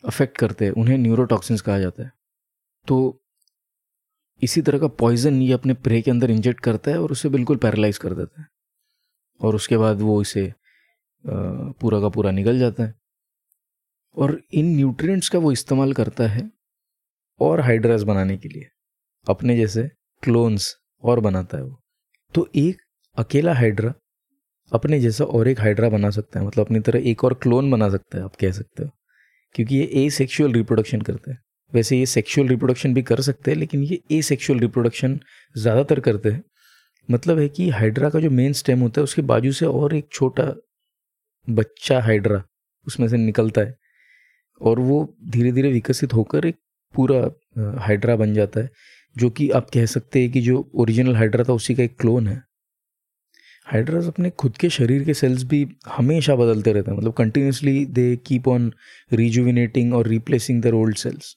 अफेक्ट 0.05 0.39
करते 0.39 0.65
हैं, 0.65 0.73
उन्हें 0.73 0.99
न्यूरोटॉक्सिन्स 0.99 1.61
कहा 1.61 1.79
जाता 1.79 2.03
है। 2.03 2.13
तो 2.87 3.23
इसी 4.43 4.63
तरह 4.63 4.79
का 4.79 4.87
पॉइजन 4.87 5.43
ये 5.43 5.53
अपने 5.53 5.75
प्रे 5.75 6.03
के 6.03 6.11
अंदर 6.11 6.31
इंजेक्ट 6.31 6.61
करता 6.61 6.91
है 6.91 7.01
और 7.01 7.13
उसे 7.13 7.29
बिल्कुल 7.29 7.57
पैरालाइज 7.57 7.99
कर 7.99 8.15
देता 8.15 8.41
है। 8.41 8.49
और 9.41 9.55
उसके 9.55 9.77
बाद 9.77 10.01
वो 10.01 10.23
इसे 10.23 10.53
पूरा 11.27 12.01
का 12.01 12.09
पूरा 12.09 12.31
निकल 12.31 12.59
जाता 12.59 12.85
है। 12.85 12.95
और 14.17 14.41
इन 14.53 14.77
न्यूट्रिएंट्स 14.77 15.29
का 15.29 15.39
वो 15.39 15.53
इस्तेमाल 15.53 15.93
करता 15.93 16.27
है 16.27 16.51
और 17.41 17.61
हाइड्रास 17.61 18.03
बनाने 18.03 18.37
के 18.37 18.49
लिए। 18.49 18.69
अपने 19.29 19.57
जैसे 19.57 19.91
क्लोन्स 20.23 20.77
और 21.03 21.21
बनाता 21.21 21.59
है 21.59 21.65
वो। 21.65 21.83
तो 22.35 22.49
एक 22.57 22.83
अकेला 23.17 23.55
हाइड्रा 23.55 23.95
अपने 24.73 25.01
जैसा 25.01 25.25
और 25.25 25.49
एक 25.49 25.61
हाइड्रा 25.61 25.89
बना 25.89 26.11
सकता 26.11 26.41
है 26.41 26.47
मतलब 26.47 26.65
अपनी 26.65 26.81
तरह 26.81 27.09
एक 27.11 27.25
और 27.25 27.35
क्लोन 27.35 27.71
बना 27.71 27.89
सकता 27.91 28.19
है, 28.19 28.25
आप 28.25 28.37
कह 28.37 28.53
सकते 28.53 28.83
हो। 28.85 28.91
क्योंकि 29.55 29.77
ये 29.77 29.85
ए 29.97 30.09
सेक्शुअल 30.11 30.53
रिप्रोडक्शन 30.53 31.01
करते 31.01 31.31
हैं। 31.31 31.39
वैसे 31.73 31.99
ये 31.99 32.07
सेक्सुअल 32.07 32.49
रिप्रोडक्शन 32.49 32.95
भी 32.95 33.03
कर 33.03 33.21
सकते 33.21 33.51
हैं, 33.51 33.59
लेकिन 33.59 33.83
ये 33.83 34.01
ए 34.13 34.21
सेक्शुअल 34.23 34.59
रिप्रोडक्शन 34.61 35.19
ज़्यादातर 35.55 36.01
करते 36.01 36.31
हैं। 36.31 36.43
मतलब 37.09 37.39
है 37.39 37.49
कि 37.49 37.69
हाइड्रा 37.71 38.11
का 38.11 38.21
जो 38.21 38.31
मेन 38.31 38.53
स्टेम 38.53 38.81
होता 38.81 39.01
है, 39.01 39.05
उसके 39.05 39.23
बाजू 39.23 39.53
से 39.53 39.67
और 39.67 39.95
एक 39.95 40.09
छोटा 40.13 40.45
बच्चा 41.49 42.01
हाइड्रा 42.01 42.43
उसमें 42.87 43.07
से 43.09 43.17
निकलता 43.17 43.61
है। 43.61 43.77
और 44.61 44.79
वो 44.81 45.17
धीरे 45.31 45.53
धीरे 45.53 45.71
विकसित 45.73 46.13
होकर 46.15 46.47
एक 46.47 46.57
पूरा 46.95 47.79
हाइड्रा 47.81 48.17
बन 48.17 48.35
जाता 48.35 48.61
है, 48.61 48.71
जो 49.17 49.31
कि 49.31 49.49
आप 49.51 49.71
कह 49.71 49.87
सकते 49.87 50.21
हैं 50.21 50.31
कि 50.31 50.41
जो 50.41 50.71
ओरिजिनल 50.75 51.17
हाइड्रा 51.17 51.45
था, 51.45 51.53
उसी 51.53 51.75
का 51.75 51.83
एक 51.83 51.99
क्लोन 52.01 52.29
है। 52.29 52.43
हाइड्रास 53.67 54.07
अपने 54.07 54.31
खुद 54.31 54.57
के 54.57 54.69
शरीर 54.71 55.05
के 55.05 55.15
सेल्स 55.15 55.43
भी 55.43 55.67
हमेशा 55.89 56.35
बदलते 56.37 56.73
रहते 56.73 56.91
हैं। 56.91 56.99
मतलब 56.99 57.13
continuously 57.13 57.85
they 57.87 58.17
keep 58.17 58.49
on 58.49 58.73
rejuvenating 59.13 59.95
और 59.95 60.09
रिप्लेसिंग 60.09 60.63
दर 60.63 60.75
ओल्ड 60.75 60.97
सेल्स 60.97 61.35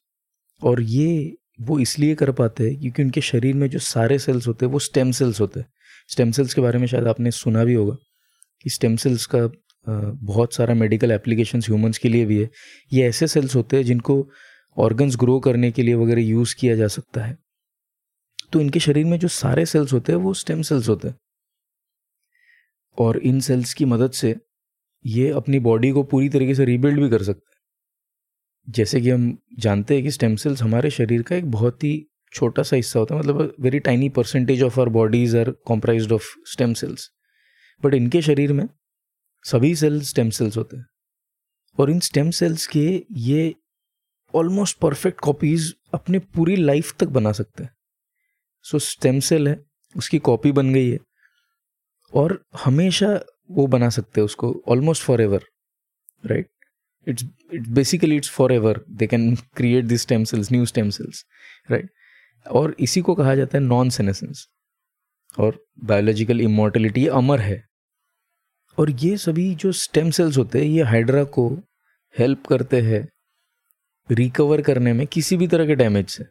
और 0.61 0.81
ये 0.81 1.35
वो 1.61 1.79
इसलिए 1.79 2.15
कर 2.15 2.31
पाते 2.31 2.63
हैं 2.63 2.79
क्योंकि 2.79 3.03
उनके 3.03 3.21
शरीर 3.21 3.55
में 3.55 3.67
जो 3.69 3.79
सारे 3.79 4.17
सेल्स 4.19 4.47
होते 4.47 4.65
हैं 4.65 4.71
वो 4.73 4.79
स्टेम 4.79 5.11
सेल्स 5.11 5.39
होते 5.41 5.59
हैं। 5.59 5.67
स्टेम 6.09 6.31
सेल्स 6.31 6.53
के 6.53 6.61
बारे 6.61 6.79
में 6.79 6.87
शायद 6.87 7.07
आपने 7.07 7.31
सुना 7.31 7.63
भी 7.63 7.73
होगा 7.73 7.95
कि 8.65 8.69
स्टेम 8.69 8.95
सेल्स 8.95 9.25
का 9.25 9.49
बहुत 9.87 10.53
सारा 10.53 10.73
मेडिकल 10.73 11.11
एप्लीकेशन 11.11 11.59
ह्यूमंस 11.59 11.97
के 11.97 12.09
लिए 12.09 12.25
भी 12.25 12.41
है। 12.41 12.49
ये 12.93 13.07
ऐसे 13.07 13.27
सेल्स 13.27 13.55
होते 13.55 13.77
हैं 13.77 13.83
जिनको 13.83 14.27
ऑर्गन्स 14.77 15.15
ग्रो 15.17 15.39
करने 15.39 15.71
के 15.71 15.83
लिए 15.83 15.95
वगैरह 15.95 16.21
यूज़ 16.21 16.55
किया 16.59 16.75
जा 16.75 16.87
सकता 16.87 17.21
है। 17.21 17.37
तो 18.53 18.61
इनके 18.61 18.79
शरीर 18.79 19.05
में 19.05 19.17
जो 19.19 19.27
सारे 19.27 19.65
सेल्स 19.65 19.93
होते 19.93 20.11
हैं 20.11 20.19
वो 20.19 20.33
स्टेम 20.33 20.61
सेल्स 20.61 20.89
होते 20.89 21.07
हैं। 21.07 21.15
और 22.99 23.17
इन 23.17 23.39
सेल्स 23.39 23.73
की 23.73 23.85
मदद 23.85 24.11
से 24.11 24.35
ये 25.05 25.29
अपनी 25.29 25.59
बॉडी 25.59 25.91
को 25.91 26.03
पूरी 26.03 26.29
तरीके 26.29 26.55
से 26.55 26.65
रीबिल्ड 26.65 27.01
भी 27.01 27.09
कर 27.09 27.23
सकते 27.23 27.51
हैं। 27.51 27.57
जैसे 28.69 29.01
कि 29.01 29.09
हम 29.09 29.37
जानते 29.59 29.93
हैं 29.93 30.03
कि 30.03 30.11
स्टेम 30.11 30.35
सेल्स 30.35 30.61
हमारे 30.61 30.89
शरीर 30.89 31.21
का 31.21 31.35
एक 31.35 31.51
बहुत 31.51 31.83
ही 31.83 32.07
छोटा 32.33 32.63
सा 32.63 32.75
हिस्सा 32.75 32.99
होता 32.99 33.15
है 33.15 33.21
मतलब 33.21 33.55
very 33.59 33.79
tiny 33.79 34.09
percentage 34.09 34.63
of 34.63 34.79
our 34.79 34.89
bodies 34.89 35.35
are 35.35 35.51
comprise 35.51 36.11
of 36.11 36.23
stem 36.45 36.73
cells 36.73 37.11
but 37.83 37.93
इनके 37.93 38.21
शरीर 38.21 38.53
में 38.53 38.69
सभी 39.43 39.75
सेल्स 39.75 40.09
स्टेम 40.09 40.29
सेल्स 40.29 40.57
होते 40.57 40.77
हैं। 40.77 40.85
और 41.79 41.91
इन 41.91 41.99
स्टेम 41.99 42.31
सेल्स 42.31 42.67
के 42.67 43.05
ये 43.11 43.55
ऑलमोस्ट 44.35 44.77
परफेक्ट 44.77 45.19
कॉपीज 45.19 45.75
अपने 45.93 46.19
पूरी 46.19 46.55
लाइफ 46.55 46.95
तक 46.99 47.07
बना 47.07 47.31
सकते 47.31 47.63
हैं। 47.63 47.75
सो 48.63 48.79
स्टेम 48.79 49.19
सेल 49.19 49.47
है, 49.47 49.65
उसकी 49.97 50.19
कॉपी 50.19 50.51
बन 50.51 50.73
गई 50.73 50.89
है। 50.89 50.99
और 52.13 52.45
हमेशा 52.65 53.25
वो 53.51 53.67
बना 53.67 53.89
सकते 53.89 54.21
हैं 54.21 54.25
उसको 54.25 54.63
almost 54.67 55.03
forever 55.21 55.43
right 56.25 56.49
it's 57.07 57.25
it's 57.53 57.69
basically 57.69 58.15
it's 58.15 58.29
forever 58.51 58.81
they 58.89 59.07
can 59.07 59.35
create 59.35 59.85
these 59.85 60.01
stem 60.01 60.23
cells 60.23 60.51
new 60.51 60.65
stem 60.65 60.89
cells 60.89 61.25
right 61.71 61.89
और 62.47 62.75
इसी 62.79 63.01
को 63.01 63.15
कहा 63.15 63.35
जाता 63.35 63.57
है 63.57 63.63
नॉन 63.63 63.89
सेनेसेंस 63.89 64.47
और 65.39 65.65
बायोलॉजिकल 65.83 66.41
इमोर्टलिटी 66.41 67.07
अमर 67.07 67.39
है। 67.39 67.67
और 68.77 68.91
ये 68.91 69.17
सभी 69.17 69.55
जो 69.55 69.71
स्टेम 69.71 70.09
सेल्स 70.11 70.37
होते 70.37 70.59
हैं, 70.59 70.65
ये 70.65 70.83
हाइड्रा 70.83 71.23
को 71.23 71.49
हेल्प 72.19 72.45
करते 72.45 72.81
हैं 72.81 73.07
रिकवर 74.11 74.61
करने 74.61 74.93
में 74.93 75.07
किसी 75.07 75.37
भी 75.37 75.47
तरह 75.47 75.67
के 75.67 75.75
डैमेज 75.75 76.09
से। 76.09 76.25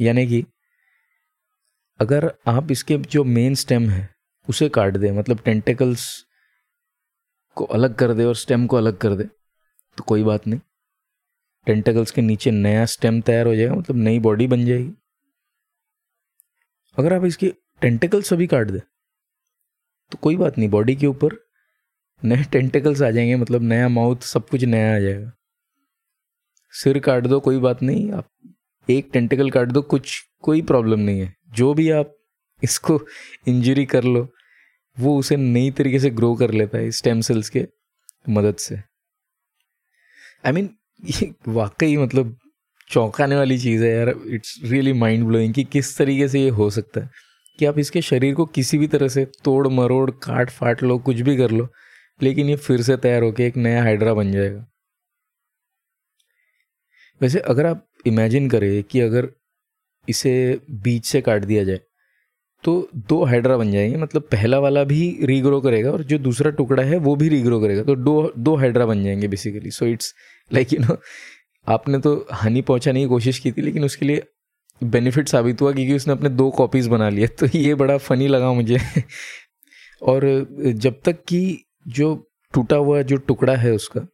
यानी 0.00 0.26
कि 0.26 0.44
अगर 2.00 2.32
आप 2.46 2.70
इसके 2.70 2.98
जो 2.98 3.24
मेन 3.24 3.54
स्टेम 3.54 3.90
है 3.90 4.14
उसे 4.48 4.68
काट 4.68 4.96
दे 4.96 5.10
मतलब 5.12 5.40
टेंटिकल्स 5.40 6.06
को 7.56 7.64
अलग 7.64 7.94
कर 7.94 8.12
दे 8.14 8.24
और 8.24 8.36
स्टेम 8.36 8.66
को 8.66 8.76
अलग 8.76 8.96
कर 8.96 9.14
दे 9.14 9.24
तो 9.98 10.04
कोई 10.04 10.22
बात 10.24 10.46
नहीं। 10.46 10.60
टेंटेकल्स 11.66 12.10
के 12.10 12.22
नीचे 12.22 12.50
नया 12.50 12.84
स्टेम 12.86 13.20
तैयार 13.20 13.46
हो 13.46 13.54
जाएगा 13.56 13.74
मतलब 13.74 13.96
नई 13.96 14.18
बॉडी 14.18 14.46
बन 14.46 14.64
जाएगी। 14.66 14.92
अगर 16.96 17.12
आप 17.12 17.24
इसके 17.24 17.52
टेंटेकल्स 17.82 18.28
सभी 18.28 18.46
काट 18.46 18.70
दे 18.70 18.78
तो 20.12 20.18
कोई 20.22 20.36
बात 20.36 20.58
नहीं 20.58 20.68
बॉडी 20.68 20.94
के 20.96 21.06
ऊपर 21.06 21.36
नए 22.22 22.44
टेंटेकल्स 22.44 23.02
आ 23.02 23.10
जाएँगे 23.10 23.36
मतलब 23.36 23.62
नया 23.62 23.88
माउथ 23.88 24.22
सब 24.24 24.48
कुछ 24.48 24.64
नया 24.64 24.94
आ 24.96 24.98
जाएगा। 24.98 25.32
सिर 26.74 26.98
काट 26.98 27.26
दो, 27.26 27.40
कोई 27.40 27.58
बात 27.58 27.82
नहीं, 27.82 28.10
आप 28.12 28.30
एक 28.88 29.10
टेंटिकल 29.12 29.50
काट 29.50 29.68
दो, 29.68 29.82
कुछ, 29.82 30.22
कोई 30.40 30.62
प्रॉब्लम 30.62 31.00
नहीं 31.00 31.20
है। 31.20 31.34
जो 31.48 31.72
भी 31.74 31.90
आप 31.90 32.14
इसको 32.62 33.00
इंजरी 33.48 33.84
कर 33.86 34.04
लो 34.04 34.26
वो 35.00 35.18
उसे 35.18 35.36
नई 35.36 35.70
तरीके 35.70 35.98
से 35.98 36.10
ग्रो 36.10 36.34
कर 36.34 36.50
लेता 36.50 36.78
है 36.78 36.90
स्टेम 36.90 37.20
सेल्स 37.20 37.48
के 37.48 37.66
मदद 38.28 38.56
से। 38.56 38.76
आई 40.46 40.52
मीन 40.52 40.70
ये 41.04 41.34
वाकई 41.48 41.96
मतलब 41.96 42.38
चौंकाने 42.88 43.36
वाली 43.36 43.58
चीज़ 43.58 43.84
है 43.84 43.96
यार। 43.96 44.14
इट्स 44.26 44.60
रियली 44.64 44.92
माइंड 44.92 45.26
ब्लोइंग 45.26 45.54
कि 45.54 45.64
किस 45.64 45.98
तरीके 45.98 46.28
से 46.28 46.40
ये 46.40 46.48
हो 46.48 46.70
सकता 46.70 47.00
है। 47.00 47.10
कि 47.58 47.64
आप 47.64 47.78
इसके 47.78 48.02
शरीर 48.02 48.34
को 48.34 48.46
किसी 48.46 48.78
भी 48.78 48.86
तरह 48.88 49.08
से 49.08 49.24
तोड़, 49.44 49.68
मरोड़, 49.68 50.10
काट, 50.10 50.50
फाट 50.50 50.82
लो, 50.82 50.98
कुछ 50.98 51.20
भी 51.20 51.36
कर 51.36 51.50
लो, 51.50 51.68
लेकिन 52.22 52.48
ये 52.48 52.56
फिर 52.56 52.82
से 52.82 52.96
तैयार 52.96 53.22
होकर 53.22 53.42
एक 53.42 53.56
नया 53.56 53.82
हाइड्रा 53.82 54.14
बन 54.14 54.32
जाएगा। 54.32 54.66
वैसे 57.20 57.38
अगर 57.38 57.66
आप 57.66 57.88
इमेजिन 58.06 58.50
करें 58.50 58.84
कि 58.84 59.00
अगर 59.00 59.28
इसे 60.08 60.60
बीच 60.70 61.06
से 61.06 61.20
काट 61.20 61.44
दिया 61.44 61.64
जाए 61.64 61.80
तो 62.64 62.88
दो 62.96 63.24
हाइड्रा 63.24 63.56
बन 63.56 63.72
जाएँगे 63.72 63.96
मतलब 63.96 64.22
पहला 64.22 64.58
वाला 64.58 64.84
भी 64.84 65.18
रीग्रो 65.22 65.60
करेगा 65.60 65.90
और 65.90 66.02
जो 66.02 66.18
दूसरा 66.18 66.50
टुकड़ा 66.50 66.82
है 66.82 66.98
वो 66.98 67.16
भी 67.16 67.28
रीग्रो 67.28 67.60
करेगा। 67.60 67.82
तो 67.82 67.96
दो 67.96 68.32
दो 68.38 68.56
हाइड्रा 68.56 68.86
बन 68.86 69.04
जाएँगे 69.04 69.28
basically 69.28 69.70
so 69.70 69.86
it's 69.86 70.14
like 70.52 70.72
you 70.72 70.78
know 70.80 70.96
आपने 71.68 71.98
तो 71.98 72.26
हानि 72.32 72.60
पहुँचाने 72.62 73.00
की 73.00 73.06
कोशिश 73.06 73.38
की 73.38 73.52
थी, 73.52 73.62
लेकिन 73.62 73.84
उसके 73.84 74.06
लिए 74.06 74.22
बेनिफिट 74.84 75.28
साबित 75.28 75.60
हुआ 75.60 75.72
क्योंकि 75.72 75.94
उसने 75.94 76.12
अपने 76.12 76.28
दो 76.28 76.50
कॉपीज़ 76.50 76.90
बना 76.90 77.08
लिए। 77.08 77.26
तो 77.40 77.46
ये 77.54 77.74
बड़ा 77.74 77.96
फनी 77.98 78.28
लगा 78.28 78.52
मुझे। 78.52 78.78
और 80.02 80.46
जब 80.66 81.00
तक 81.04 81.24
कि 81.28 81.64
जो 81.88 82.30
टूटा 82.54 82.76
हुआ 82.76 83.02
जो 83.02 83.16
टुकड़ा 83.16 83.56
है 83.56 83.72
उसका, 83.72 84.06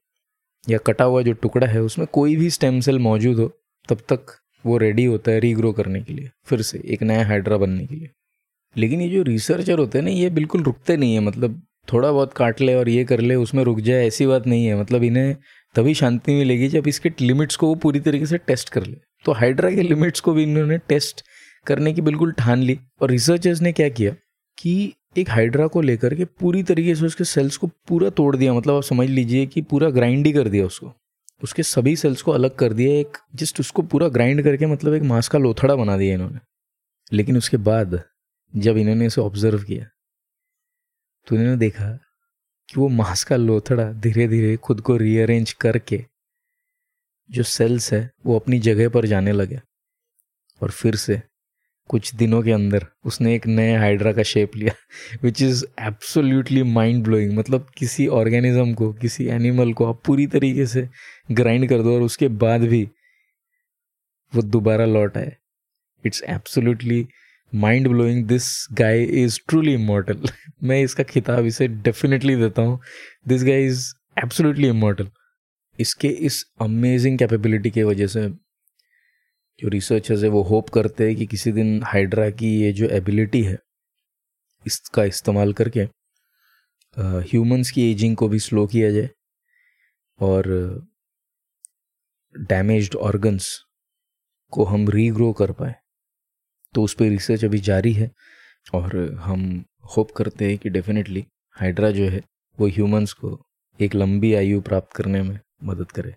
या 0.68 0.78
कटा 0.78 1.04
हुआ 1.04 1.22
जो 1.22 1.32
टुकड़ा 1.32 1.66
है, 1.66 1.82
उसमें 1.82 2.06
कोई 2.12 2.36
भी 2.36 2.50
स्टेम 2.50 2.80
सेल 2.80 2.98
मौजूद 2.98 3.36
हो, 3.36 3.48
तब 3.88 3.98
तक 4.12 4.20
वो 4.66 4.78
रेडी 4.78 5.04
होता 5.04 5.32
है 5.32 5.40
रीग्रो 5.40 5.72
करने 5.72 6.02
के 6.02 6.12
लिए, 6.12 6.30
फिर 6.44 6.62
से 6.62 6.82
एक 6.86 7.02
नया 7.02 7.26
हाइड्रा 7.26 7.56
बनने 7.56 7.86
के 7.86 7.94
लिए। 7.94 8.08
लेकिन 8.76 9.00
ये 9.00 9.08
जो 9.08 9.22
रिसर्चर 9.22 9.78
होते 9.78 9.98
हैं 9.98 10.04
ना, 10.04 10.10
ये 10.10 10.30
बिल्कुल 10.30 10.62
रुकते 10.62 10.96
नहीं 10.96 11.14
है 11.14 11.20
मतलब 11.20 11.62
थोड़ा 11.92 12.12
बहुत 12.12 12.32
काट 12.32 12.60
ले 12.60 12.74
और 12.74 12.88
ये 12.88 13.04
कर 13.04 13.20
ले, 13.20 13.34
उसमें 13.34 13.64
रुक 13.64 13.80
जाए, 13.80 14.06
ऐसी 14.06 14.26
बात 14.26 14.46
नहीं 14.46 14.66
है। 14.66 14.80
मतलब 14.80 15.02
इन्हें 15.02 15.36
तभी 15.74 15.94
शांति 15.94 16.34
मिलेगी 16.34 16.68
जब 16.68 16.88
इसके 16.88 17.12
लिमिट्स 17.20 17.56
को 17.56 17.66
वो 17.66 17.74
पूरी 17.74 18.00
तरीके 18.00 18.26
से 18.26 18.38
टेस्ट 18.38 18.68
कर 18.68 18.86
ले। 18.86 18.96
तो 19.24 19.32
हाइड्रा 19.32 19.70
के 19.70 19.82
लिमिट्स 19.82 20.20
को 20.20 20.32
भी 20.32 20.42
इन्होंने 20.42 20.78
टेस्ट 20.78 21.22
करने 21.66 21.92
की 21.92 22.00
बिल्कुल 22.00 22.32
ठान 22.32 22.58
ली। 22.58 22.78
और 23.00 23.10
रिसर्चर्स 23.10 23.60
ने 23.62 23.72
क्या 23.72 23.88
किया 23.88 24.12
कि 24.58 24.94
एक 25.18 25.30
हाइड्रा 25.30 25.66
को 25.66 25.80
लेकर 25.80 26.14
के 26.14 26.24
पूरी 26.24 26.62
तरीके 26.62 26.94
से 26.94 27.06
उसके 27.06 27.24
सेल्स 27.24 27.56
को 27.56 27.66
पूरा 27.66 28.10
तोड़ 28.10 28.36
दिया। 28.36 28.54
मतलब 28.54 28.74
आप 28.74 28.82
समझ 28.82 29.08
लीजिए 29.08 29.46
कि 29.46 29.62
पूरा 29.62 29.90
ग्राइंड 29.90 30.26
ही 30.26 30.32
कर 30.32 30.48
दिया 30.48 30.66
उसको। 30.66 30.92
उसके 31.42 31.62
सभी 31.62 31.96
सेल्स 31.96 32.22
को 32.22 32.32
अलग 32.32 32.54
कर 32.54 32.72
दिया, 32.72 32.92
एक 32.92 33.18
जस्ट 33.34 33.60
उसको 33.60 33.82
पूरा 33.82 34.08
ग्राइंड 34.08 34.42
करके 34.42 34.66
मतलब 34.66 34.94
एक 34.94 35.02
मांस 35.02 35.28
का 35.28 35.38
लोथड़ा 35.38 35.74
बना 35.74 35.96
दिया 35.96 36.14
इन्होंने। 36.14 36.38
लेकिन 37.12 37.36
उसके 37.36 37.56
बाद 37.56 38.02
जब 38.54 38.76
इन्होंने 38.76 39.06
इसे 39.06 39.20
ऑब्ज़र्व 39.20 39.62
किया 39.62 39.86
तो 41.26 41.36
इन्होंने 41.36 41.56
देखा 41.56 41.90
कि 42.68 42.80
वो 42.80 42.88
मांस 42.88 43.24
का 43.24 43.36
लोथड़ा 43.36 43.92
धीरे 43.92 44.26
धीरे 44.28 44.56
खुद 44.56 44.80
को 44.80 44.96
रीअरेंज 44.96 45.52
करके 45.52 46.04
जो 47.30 47.42
सेल्स 47.42 47.92
है, 47.92 48.10
वो 48.26 48.38
अपनी 48.38 48.58
जगह 48.58 48.88
पर 48.88 49.06
जाने 49.06 49.32
लगे। 49.32 49.60
और 50.60 50.70
फिर 50.70 50.96
से 50.96 51.20
कुछ 51.90 52.14
दिनों 52.14 52.42
के 52.42 52.52
अंदर 52.52 52.86
उसने 53.04 53.34
एक 53.34 53.46
नए 53.46 53.76
हाइड्रा 53.76 54.12
का 54.12 54.22
शेप 54.22 54.56
लिया 54.56 54.72
which 55.22 55.42
is 55.42 55.64
absolutely 55.80 56.62
mind 56.62 57.02
blowing 57.04 57.32
मतलब 57.38 57.66
किसी 57.78 58.06
ऑर्गेनिज्म 58.06 58.74
को, 58.74 58.92
किसी 58.92 59.26
एनिमल 59.26 59.72
को 59.72 59.84
आप 59.84 60.02
पूरी 60.06 60.26
तरीके 60.26 60.66
से 60.66 60.88
ग्राइंड 61.32 61.68
कर 61.68 61.82
दो 61.82 61.94
और 61.94 62.02
उसके 62.02 62.28
बाद 62.28 62.60
भी 62.60 62.82
वो 64.32 64.42
दोबारा 64.42 64.84
लौट 64.84 65.16
आए। 65.16 65.36
It's 66.04 66.22
absolutely 66.22 67.06
mind 67.52 67.88
blowing 67.88 68.24
this 68.28 68.44
guy 68.72 69.02
is 69.22 69.38
truly 69.48 69.72
immortal 69.74 70.28
मैं 70.62 70.80
इसका 70.82 71.02
खिताब 71.04 71.46
इसे 71.46 71.66
डेफिनेटली 71.68 72.36
देता 72.36 72.62
हूँ। 72.62 72.78
This 73.28 73.44
guy 73.44 73.64
is 73.64 73.84
absolutely 74.22 74.68
immortal 74.68 75.10
इसके 75.78 76.08
इस 76.28 76.44
अमेजिंग 76.62 77.18
कैपेबिलिटी 77.18 77.70
की 77.70 77.82
वजह 77.82 78.06
से 78.06 78.28
जो 79.58 79.68
रिसर्चर्स 79.68 80.22
है, 80.22 80.28
वो 80.28 80.42
होप 80.42 80.68
करते 80.68 81.06
हैं 81.06 81.16
कि 81.16 81.26
किसी 81.26 81.52
दिन 81.52 81.82
हाइड्रा 81.84 82.28
की 82.30 82.50
ये 82.62 82.72
जो 82.72 82.88
एबिलिटी 82.88 83.42
है, 83.42 83.56
इसका 84.66 85.04
इस्तेमाल 85.04 85.52
करके 85.52 85.86
ह्यूमंस 86.96 87.70
की 87.70 87.90
एजिंग 87.90 88.16
को 88.16 88.28
भी 88.28 88.38
स्लो 88.38 88.66
किया 88.66 88.90
जाए 88.90 89.08
और 90.20 90.48
डैमेज्ड 92.34 92.94
ऑर्गन्स 92.96 93.48
को 94.52 94.64
हम 94.64 94.88
रीग्रो 94.88 95.32
कर 95.32 95.52
पाए। 95.52 95.74
तो 96.74 96.82
उस 96.82 96.94
पर 96.94 97.04
रिसर्च 97.04 97.44
अभी 97.44 97.58
जारी 97.58 97.92
है 97.92 98.10
और 98.74 99.14
हम 99.14 99.64
होप 99.96 100.10
करते 100.10 100.48
हैं 100.48 100.58
कि 100.58 100.70
डेफिनेटली 100.70 101.24
हाइड्रा 101.50 101.90
जो 101.90 102.04
है, 102.04 102.22
वो 102.60 102.66
ह्यूमंस 102.66 103.12
को 103.12 103.46
एक 103.80 103.94
लंबी 103.94 104.34
आयु 104.34 104.60
प्राप्त 104.60 104.96
करने 104.96 105.22
में 105.22 105.38
मदद 105.64 105.90
करे। 105.92 106.14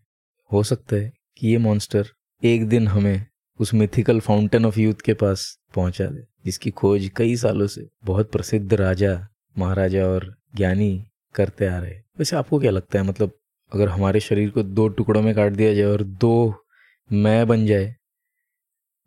हो 0.53 0.63
सकता 0.63 0.95
है 0.95 1.13
कि 1.37 1.47
ये 1.47 1.57
मॉन्स्टर 1.57 2.07
एक 2.43 2.67
दिन 2.67 2.87
हमें 2.87 3.25
उस 3.59 3.73
मिथिकल 3.73 4.19
फाउंटेन 4.19 4.65
ऑफ़ 4.65 4.79
यूथ 4.79 4.93
के 5.05 5.13
पास 5.13 5.59
पहुँचा 5.75 6.05
दे, 6.05 6.23
जिसकी 6.45 6.71
खोज 6.71 7.11
कई 7.17 7.35
सालों 7.35 7.67
से 7.67 7.87
बहुत 8.05 8.31
प्रसिद्ध 8.31 8.73
राजा, 8.73 9.27
महाराजा 9.57 10.05
और 10.05 10.35
ज्ञानी 10.55 11.05
करते 11.35 11.67
आ 11.67 11.77
रहे 11.77 11.91
वैसे 11.91 12.35
आपको 12.35 12.59
क्या 12.59 12.71
लगता 12.71 12.99
है? 12.99 13.05
मतलब 13.05 13.31
अगर 13.73 13.89
हमारे 13.89 14.19
शरीर 14.19 14.49
को 14.49 14.63
दो 14.63 14.87
टुकड़ों 14.87 15.21
में 15.21 15.35
काट 15.35 15.51
दिया 15.51 15.73
जाए 15.73 15.85
और 15.85 16.03
दो 16.03 16.65
मैं 17.11 17.47
बन 17.47 17.65
जाए 17.65 17.95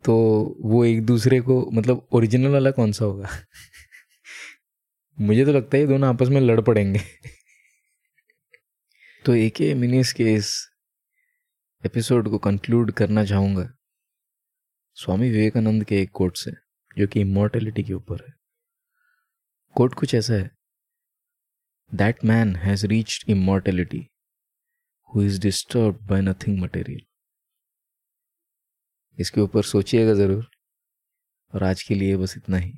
तो 0.05 0.15
वो 0.59 0.85
एक 0.85 1.05
दूसरे 1.05 1.41
को 1.41 1.71
मतलब 1.71 2.07
ओरिजिनल 2.11 2.47
वाला 2.47 2.71
कौन 2.71 2.91
सा 2.91 3.05
होगा? 3.05 3.29
मुझे 5.19 5.45
तो 5.45 5.51
लगता 5.51 5.77
है 5.77 5.81
ये 5.81 5.87
दोनों 5.87 6.09
आपस 6.09 6.27
में 6.27 6.41
लड़ 6.41 6.61
पड़ेंगे। 6.61 6.99
तो 9.25 9.35
एक 9.35 9.61
मिनीस 9.61 10.13
के 10.13 10.33
इस 10.33 10.69
एपिसोड 11.85 12.29
को 12.29 12.37
कंक्लूड 12.37 12.91
करना 12.91 13.25
चाहूँगा। 13.25 13.73
स्वामी 14.93 15.29
विवेकानंद 15.29 15.83
के 15.83 16.01
एक 16.01 16.11
कोट 16.11 16.37
से, 16.37 16.51
जो 16.97 17.07
कि 17.07 17.21
इमोर्टेलिटी 17.21 17.83
के 17.83 17.93
ऊपर 17.93 18.25
है। 18.27 18.33
कोट 19.75 19.93
कुछ 19.93 20.15
ऐसा 20.15 20.33
है। 20.33 20.51
That 21.93 22.25
man 22.25 22.55
has 22.55 22.87
reached 22.87 23.29
immortality 23.29 24.09
who 25.15 25.21
is 25.21 25.41
disturb 25.41 25.99
by 26.01 26.21
nothing 26.21 26.59
material 26.59 27.01
इसके 29.21 29.41
ऊपर 29.41 29.63
सोचिएगा 29.63 30.13
ज़रूर। 30.13 30.49
और 31.55 31.63
आज 31.63 31.83
के 31.83 31.95
लिए 31.95 32.17
बस 32.17 32.37
इतना 32.37 32.57
ही। 32.57 32.73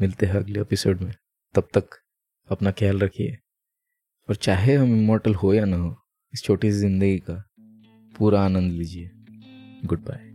मिलते 0.00 0.26
हैं 0.26 0.34
अगले 0.34 0.60
एपिसोड 0.60 1.00
में। 1.00 1.14
तब 1.54 1.68
तक 1.74 1.90
अपना 2.48 2.70
ख्याल 2.70 2.98
रखिए। 2.98 3.38
और 4.28 4.36
चाहे 4.36 4.74
हम 4.74 4.96
इमोटल 4.96 5.34
हो 5.34 5.54
या 5.54 5.64
ना 5.64 5.76
हो, 5.76 5.96
इस 6.34 6.42
छोटी 6.42 6.72
सी 6.72 6.78
ज़िंदगी 6.78 7.18
का 7.18 7.44
पूरा 8.18 8.42
आनंद 8.42 8.72
लीजिए। 8.72 9.10
Good 9.84 10.04
bye 10.04 10.25